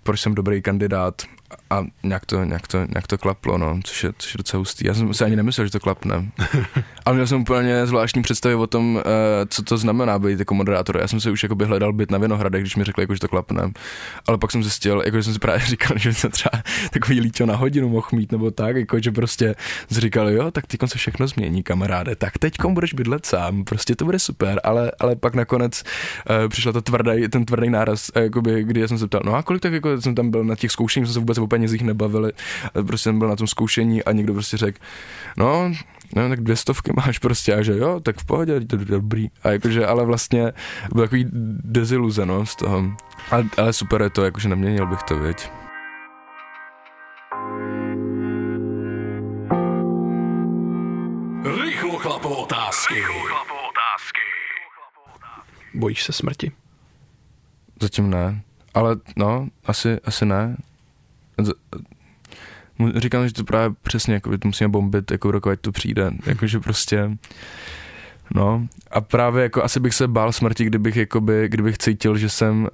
proč 0.02 0.20
jsem 0.20 0.34
dobrý 0.34 0.62
kandidát 0.62 1.22
a 1.70 1.84
nějak 2.02 2.26
to, 2.26 2.44
nějak 2.44 2.68
to, 2.68 2.78
nějak 2.78 3.06
to 3.06 3.18
klaplo, 3.18 3.58
no, 3.58 3.80
což 3.84 4.04
je, 4.04 4.12
což 4.18 4.34
je 4.34 4.38
docela 4.38 4.58
hustý. 4.58 4.86
Já 4.86 4.94
jsem 4.94 5.14
si 5.14 5.24
ani 5.24 5.36
nemyslel, 5.36 5.66
že 5.66 5.72
to 5.72 5.80
klapne. 5.80 6.30
Ale 7.04 7.14
měl 7.14 7.26
jsem 7.26 7.40
úplně 7.40 7.86
zvláštní 7.86 8.22
představy 8.22 8.54
o 8.54 8.66
tom, 8.66 8.94
uh, 8.96 9.02
co 9.48 9.62
to 9.62 9.78
znamená 9.78 10.18
být 10.18 10.38
jako 10.38 10.54
moderátor. 10.54 10.96
Já 11.00 11.08
jsem 11.08 11.20
si 11.20 11.30
už 11.30 11.42
jakoby 11.42 11.64
hledal 11.64 11.92
byt 11.92 12.10
na 12.10 12.18
Vinohradech, 12.18 12.62
když 12.62 12.76
mi 12.76 12.84
řekli, 12.84 13.02
jako, 13.02 13.14
že 13.14 13.20
to 13.20 13.28
klapne. 13.28 13.72
Ale 14.26 14.38
pak 14.38 14.50
jsem 14.50 14.62
zjistil, 14.62 15.02
jako, 15.04 15.16
že 15.16 15.22
jsem 15.22 15.32
si 15.32 15.38
právě 15.38 15.60
říkal, 15.66 15.98
že 15.98 16.14
jsem 16.14 16.30
třeba 16.30 16.62
takový 16.90 17.20
líčo 17.20 17.46
na 17.46 17.56
hodinu 17.56 17.88
mohl 17.88 18.08
mít, 18.12 18.32
nebo 18.32 18.50
tak, 18.50 18.76
jako, 18.76 19.00
že 19.00 19.12
prostě 19.12 19.54
jsem 19.92 20.00
říkal, 20.00 20.30
jo, 20.30 20.50
tak 20.50 20.66
teď 20.66 20.80
se 20.86 20.98
všechno 20.98 21.26
změní, 21.28 21.62
kamaráde, 21.62 22.16
tak 22.16 22.38
teď 22.38 22.54
budeš 22.68 22.94
bydlet 22.94 23.26
sám, 23.26 23.64
prostě 23.64 23.96
to 23.96 24.04
bude 24.04 24.18
super, 24.18 24.60
ale, 24.64 24.92
ale 25.00 25.16
pak 25.16 25.34
nakonec 25.34 25.82
uh, 25.82 26.48
přišla 26.48 26.72
ta 26.72 26.80
tvrdý, 26.80 27.28
ten 27.28 27.44
tvrdý 27.44 27.70
náraz, 27.70 28.10
uh, 28.16 28.22
jakoby, 28.22 28.64
kdy 28.64 28.88
jsem 28.88 28.98
se 28.98 29.06
ptal, 29.06 29.20
no 29.24 29.34
a 29.34 29.42
kolik 29.42 29.62
tak 29.62 29.72
jako 29.72 30.00
jsem 30.00 30.14
tam 30.14 30.30
byl 30.30 30.44
na 30.44 30.56
těch 30.56 30.70
zkoušeních, 30.70 31.06
jsem 31.06 31.14
se 31.14 31.20
vůbec 31.20 31.38
se 31.39 31.39
o 31.40 31.46
penězích 31.46 31.82
nebavili. 31.82 32.32
Prostě 32.72 33.04
jsem 33.04 33.18
byl 33.18 33.28
na 33.28 33.36
tom 33.36 33.46
zkoušení 33.46 34.04
a 34.04 34.12
někdo 34.12 34.32
prostě 34.32 34.56
řekl, 34.56 34.78
no, 35.36 35.72
no, 36.16 36.28
tak 36.28 36.40
dvě 36.40 36.56
stovky 36.56 36.92
máš 36.96 37.18
prostě 37.18 37.54
a 37.54 37.62
že 37.62 37.76
jo, 37.76 38.00
tak 38.00 38.18
v 38.18 38.24
pohodě, 38.24 38.60
to 38.60 38.76
je 38.76 38.84
dobrý. 38.84 39.28
A 39.42 39.50
jakože, 39.50 39.86
ale 39.86 40.04
vlastně 40.04 40.52
byl 40.94 41.04
takový 41.04 41.26
deziluze, 41.64 42.26
no, 42.26 42.46
z 42.46 42.56
toho. 42.56 42.84
Ale, 43.30 43.44
ale 43.56 43.72
super 43.72 44.02
je 44.02 44.10
to, 44.10 44.24
jakože 44.24 44.48
neměnil 44.48 44.86
bych 44.86 45.02
to, 45.02 45.18
věď. 45.18 45.50
Rychlo 51.64 51.98
chlapo 51.98 52.28
otázky. 52.28 52.94
Bojíš 55.74 56.04
se 56.04 56.12
smrti? 56.12 56.52
Zatím 57.80 58.10
ne. 58.10 58.42
Ale 58.74 58.96
no, 59.16 59.48
asi, 59.64 59.98
asi 60.04 60.26
ne. 60.26 60.56
Říkám, 62.96 63.28
že 63.28 63.34
to 63.34 63.44
právě 63.44 63.76
přesně, 63.82 64.14
jako, 64.14 64.38
to 64.38 64.48
musíme 64.48 64.68
bombit, 64.68 65.10
jako 65.10 65.30
rok, 65.30 65.46
ať 65.46 65.60
to 65.60 65.72
přijde. 65.72 66.10
Jakože 66.26 66.60
prostě, 66.60 67.10
no. 68.34 68.66
A 68.90 69.00
právě 69.00 69.42
jako 69.42 69.64
asi 69.64 69.80
bych 69.80 69.94
se 69.94 70.08
bál 70.08 70.32
smrti, 70.32 70.64
kdybych, 70.64 70.96
jakoby, 70.96 71.48
kdybych 71.48 71.78
cítil, 71.78 72.16
že 72.16 72.28
jsem, 72.28 72.62
uh, 72.62 72.68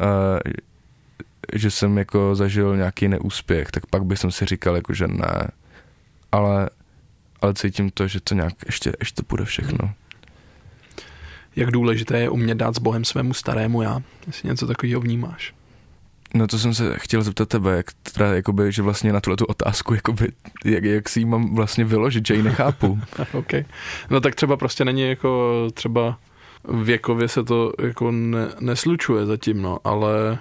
že 1.54 1.70
jsem 1.70 1.98
jako 1.98 2.34
zažil 2.34 2.76
nějaký 2.76 3.08
neúspěch, 3.08 3.70
tak 3.70 3.86
pak 3.86 4.04
bych 4.04 4.18
jsem 4.18 4.30
si 4.30 4.46
říkal, 4.46 4.76
jako, 4.76 4.94
že 4.94 5.06
ne. 5.08 5.48
Ale, 6.32 6.70
ale 7.40 7.54
cítím 7.54 7.90
to, 7.90 8.08
že 8.08 8.20
to 8.20 8.34
nějak 8.34 8.54
ještě, 8.66 8.92
ještě 9.00 9.22
bude 9.28 9.44
všechno. 9.44 9.94
Jak 11.56 11.70
důležité 11.70 12.18
je 12.18 12.30
umět 12.30 12.54
dát 12.54 12.74
s 12.74 12.78
Bohem 12.78 13.04
svému 13.04 13.34
starému 13.34 13.82
já? 13.82 14.00
Jestli 14.26 14.48
něco 14.48 14.66
takového 14.66 15.00
vnímáš. 15.00 15.55
No 16.34 16.46
to 16.46 16.58
jsem 16.58 16.74
se 16.74 16.94
chtěl 16.98 17.22
zeptat 17.22 17.48
tebe, 17.48 17.76
jak 17.76 17.86
teda, 18.12 18.34
jakoby, 18.34 18.72
že 18.72 18.82
vlastně 18.82 19.12
na 19.12 19.20
tuhle 19.20 19.36
tu 19.36 19.44
otázku, 19.44 19.94
jakoby, 19.94 20.32
jak, 20.64 20.84
jak 20.84 21.08
si 21.08 21.20
ji 21.20 21.24
mám 21.24 21.54
vlastně 21.54 21.84
vyložit, 21.84 22.26
že 22.26 22.34
ji 22.34 22.42
nechápu. 22.42 22.98
OK. 23.32 23.52
No 24.10 24.20
tak 24.20 24.34
třeba 24.34 24.56
prostě 24.56 24.84
není 24.84 25.08
jako 25.08 25.52
třeba 25.74 26.18
věkově 26.82 27.28
se 27.28 27.44
to 27.44 27.72
jako 27.82 28.10
ne, 28.10 28.48
neslučuje 28.60 29.26
zatím, 29.26 29.62
no, 29.62 29.78
ale 29.84 30.38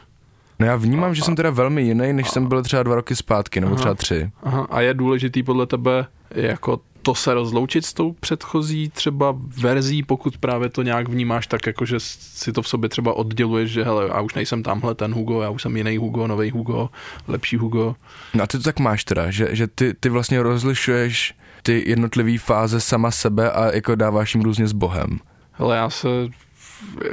No 0.60 0.66
já 0.66 0.76
vnímám, 0.76 1.16
že 1.16 1.22
jsem 1.22 1.36
teda 1.36 1.50
velmi 1.50 1.82
jiný, 1.82 2.14
než 2.14 2.30
jsem 2.30 2.48
byl 2.48 2.64
třeba 2.64 2.84
dva 2.84 2.96
roky 2.96 3.16
zpátky, 3.16 3.62
nebo 3.62 3.74
Aha. 3.74 3.80
třeba 3.80 3.96
tři. 3.96 4.32
aha, 4.44 4.68
a 4.70 4.82
je 4.82 4.94
důležitý 4.94 5.44
podle 5.44 5.66
tebe 5.66 6.06
jako 6.32 6.80
to 7.06 7.16
se 7.16 7.34
rozloučit 7.34 7.86
s 7.86 7.94
tou 7.94 8.12
předchozí 8.12 8.90
třeba 8.90 9.36
verzí, 9.38 10.04
pokud 10.04 10.38
právě 10.38 10.70
to 10.70 10.82
nějak 10.82 11.10
vnímáš 11.10 11.48
tak, 11.48 11.68
jako 11.68 11.86
že 11.86 11.96
si 12.00 12.52
to 12.52 12.62
v 12.62 12.68
sobě 12.68 12.90
třeba 12.90 13.14
odděluješ, 13.14 13.72
že 13.72 13.84
hele, 13.84 14.08
já 14.08 14.22
už 14.22 14.34
nejsem 14.34 14.64
tamhle 14.64 14.96
ten 14.96 15.14
Hugo, 15.14 15.42
já 15.42 15.50
už 15.50 15.62
jsem 15.62 15.78
jiný 15.78 15.98
Hugo, 15.98 16.28
nový 16.28 16.52
Hugo, 16.52 16.90
lepší 17.28 17.58
Hugo. 17.58 17.96
No 18.34 18.44
a 18.44 18.48
ty 18.48 18.58
to 18.58 18.64
tak 18.64 18.80
máš 18.80 19.04
teda, 19.04 19.32
že, 19.32 19.56
že 19.56 19.68
ty, 19.68 19.94
ty 20.00 20.10
vlastně 20.10 20.44
rozlišuješ 20.44 21.34
ty 21.64 21.84
jednotlivé 21.90 22.38
fáze 22.38 22.82
sama 22.82 23.12
sebe 23.12 23.52
a 23.52 23.76
jako 23.76 23.96
dáváš 23.96 24.36
jim 24.36 24.44
různě 24.44 24.68
s 24.68 24.74
Bohem. 24.74 25.20
Hele, 25.52 25.78
já 25.78 25.90
se 25.90 26.08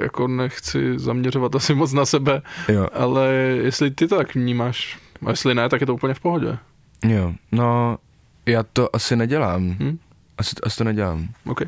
jako 0.00 0.28
nechci 0.28 0.98
zaměřovat 0.98 1.54
asi 1.54 1.74
moc 1.74 1.92
na 1.92 2.06
sebe, 2.06 2.42
Jo, 2.68 2.86
ale 2.92 3.28
jestli 3.62 3.90
ty 3.90 4.08
to 4.08 4.16
tak 4.16 4.34
vnímáš, 4.34 4.98
a 5.26 5.30
jestli 5.30 5.54
ne, 5.54 5.68
tak 5.68 5.80
je 5.80 5.86
to 5.86 5.94
úplně 5.94 6.14
v 6.14 6.20
pohodě. 6.20 6.58
jo, 7.04 7.32
no 7.52 7.98
já 8.46 8.62
to 8.62 8.96
asi 8.96 9.16
nedělám. 9.16 9.76
Hm? 9.80 9.98
Asi, 10.38 10.56
asi 10.62 10.76
to 10.76 10.84
nedělám. 10.84 11.28
OK. 11.46 11.62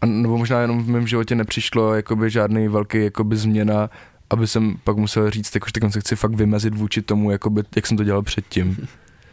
A, 0.00 0.06
nebo 0.06 0.38
možná 0.38 0.60
jenom 0.60 0.84
v 0.84 0.88
mém 0.88 1.06
životě 1.06 1.34
nepřišlo 1.34 1.94
jakoby 1.94 2.30
žádný 2.30 2.68
velký 2.68 3.04
jakoby 3.04 3.36
změna, 3.36 3.90
aby 4.30 4.46
jsem 4.46 4.76
pak 4.84 4.96
musel 4.96 5.30
říct, 5.30 5.54
jakože 5.54 5.72
teď 5.72 5.92
se 5.92 6.00
chci 6.00 6.16
fakt 6.16 6.34
vymezit 6.34 6.74
vůči 6.74 7.02
tomu, 7.02 7.30
jakoby, 7.30 7.62
jak 7.76 7.86
jsem 7.86 7.96
to 7.96 8.04
dělal 8.04 8.22
předtím. 8.22 8.88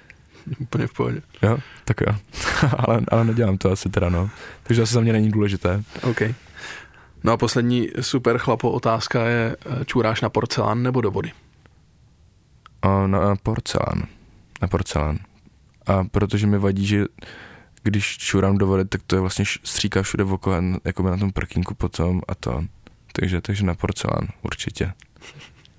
Úplně 0.59 0.87
v 0.87 0.93
pohodě. 0.93 1.21
Jo, 1.41 1.57
tak 1.85 2.01
jo. 2.01 2.15
ale, 2.77 3.01
ale 3.07 3.25
nedělám 3.25 3.57
to 3.57 3.71
asi 3.71 3.89
teda, 3.89 4.09
no. 4.09 4.29
Takže 4.63 4.81
asi 4.81 4.93
za 4.93 5.01
mě 5.01 5.13
není 5.13 5.31
důležité. 5.31 5.83
OK. 6.01 6.21
No 7.23 7.31
a 7.31 7.37
poslední 7.37 7.89
super 8.01 8.37
chlapo 8.37 8.71
otázka 8.71 9.25
je, 9.25 9.55
eh, 9.65 9.85
čůráš 9.85 10.21
na 10.21 10.29
porcelán 10.29 10.83
nebo 10.83 11.01
do 11.01 11.11
vody? 11.11 11.31
Na, 12.85 13.07
na 13.07 13.35
porcelán. 13.35 14.03
Na 14.61 14.67
porcelán. 14.67 15.19
A 15.87 16.03
protože 16.03 16.47
mi 16.47 16.57
vadí, 16.57 16.85
že 16.87 17.05
když 17.83 18.17
čurám 18.17 18.57
do 18.57 18.67
vody, 18.67 18.85
tak 18.85 19.01
to 19.07 19.15
je 19.15 19.19
vlastně 19.19 19.45
stříká 19.63 20.01
všude 20.01 20.23
okolo, 20.23 20.55
jako 20.85 21.03
na 21.03 21.17
tom 21.17 21.31
prkínku 21.31 21.75
potom 21.75 22.21
a 22.27 22.35
to. 22.35 22.63
Takže, 23.13 23.41
takže 23.41 23.65
na 23.65 23.73
porcelán 23.75 24.27
určitě. 24.41 24.93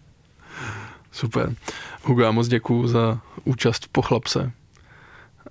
Super. 1.12 1.54
Hugo, 2.02 2.22
já 2.22 2.30
moc 2.30 2.48
děkuju 2.48 2.86
za 2.86 3.20
účast 3.44 3.84
v 3.84 3.88
Pochlapse. 3.88 4.52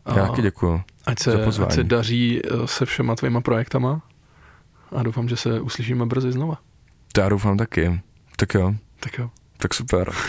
A 0.06 0.18
Já 0.20 0.28
taky 0.28 0.42
děkuju. 0.42 0.82
ať 1.06 1.24
za 1.24 1.32
se, 1.32 1.38
pozvání. 1.38 1.70
ať 1.70 1.76
se 1.76 1.84
daří 1.84 2.42
eh, 2.46 2.68
se 2.68 2.86
všema 2.86 3.16
tvýma 3.16 3.42
projektama 3.42 4.02
a 4.96 5.04
doufám, 5.04 5.30
že 5.30 5.38
se 5.38 5.62
uslyšíme 5.62 6.06
brzy 6.06 6.32
znova. 6.32 6.58
To 7.14 7.22
já 7.22 7.30
doufám 7.30 7.58
taky. 7.58 8.02
Tak 8.36 8.54
jo, 8.54 8.76
Tak 9.00 9.18
jo. 9.18 9.30
tak 9.58 9.74
super. 9.74 10.12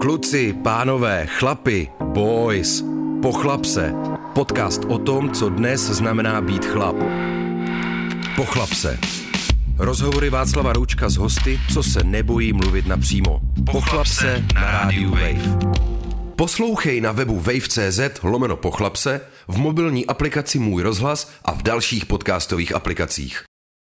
Kluci, 0.00 0.52
pánové, 0.52 1.26
chlapi, 1.26 1.88
boys, 2.14 2.84
pochlap 3.22 3.64
se. 3.64 3.92
Podcast 4.34 4.84
o 4.84 4.98
tom, 4.98 5.30
co 5.30 5.48
dnes 5.48 5.80
znamená 5.80 6.40
být 6.40 6.64
chlap. 6.64 6.96
Pochlap 8.36 8.68
se. 8.68 8.98
Rozhovory 9.78 10.30
Václava 10.30 10.72
Roučka 10.72 11.08
s 11.08 11.16
hosty, 11.16 11.60
co 11.72 11.82
se 11.82 12.04
nebojí 12.04 12.52
mluvit 12.52 12.86
napřímo. 12.86 13.40
Pochlap 13.72 14.06
se 14.06 14.44
na 14.54 14.70
rádiu 14.70 15.10
Wave. 15.10 15.58
Poslouchej 16.36 17.00
na 17.00 17.12
webu 17.12 17.40
wave.cz 17.40 18.00
lomeno 18.22 18.56
pochlap 18.56 18.96
se, 18.96 19.20
v 19.48 19.56
mobilní 19.56 20.06
aplikaci 20.06 20.58
Můj 20.58 20.82
rozhlas 20.82 21.32
a 21.44 21.52
v 21.52 21.62
dalších 21.62 22.06
podcastových 22.06 22.74
aplikacích. 22.74 23.44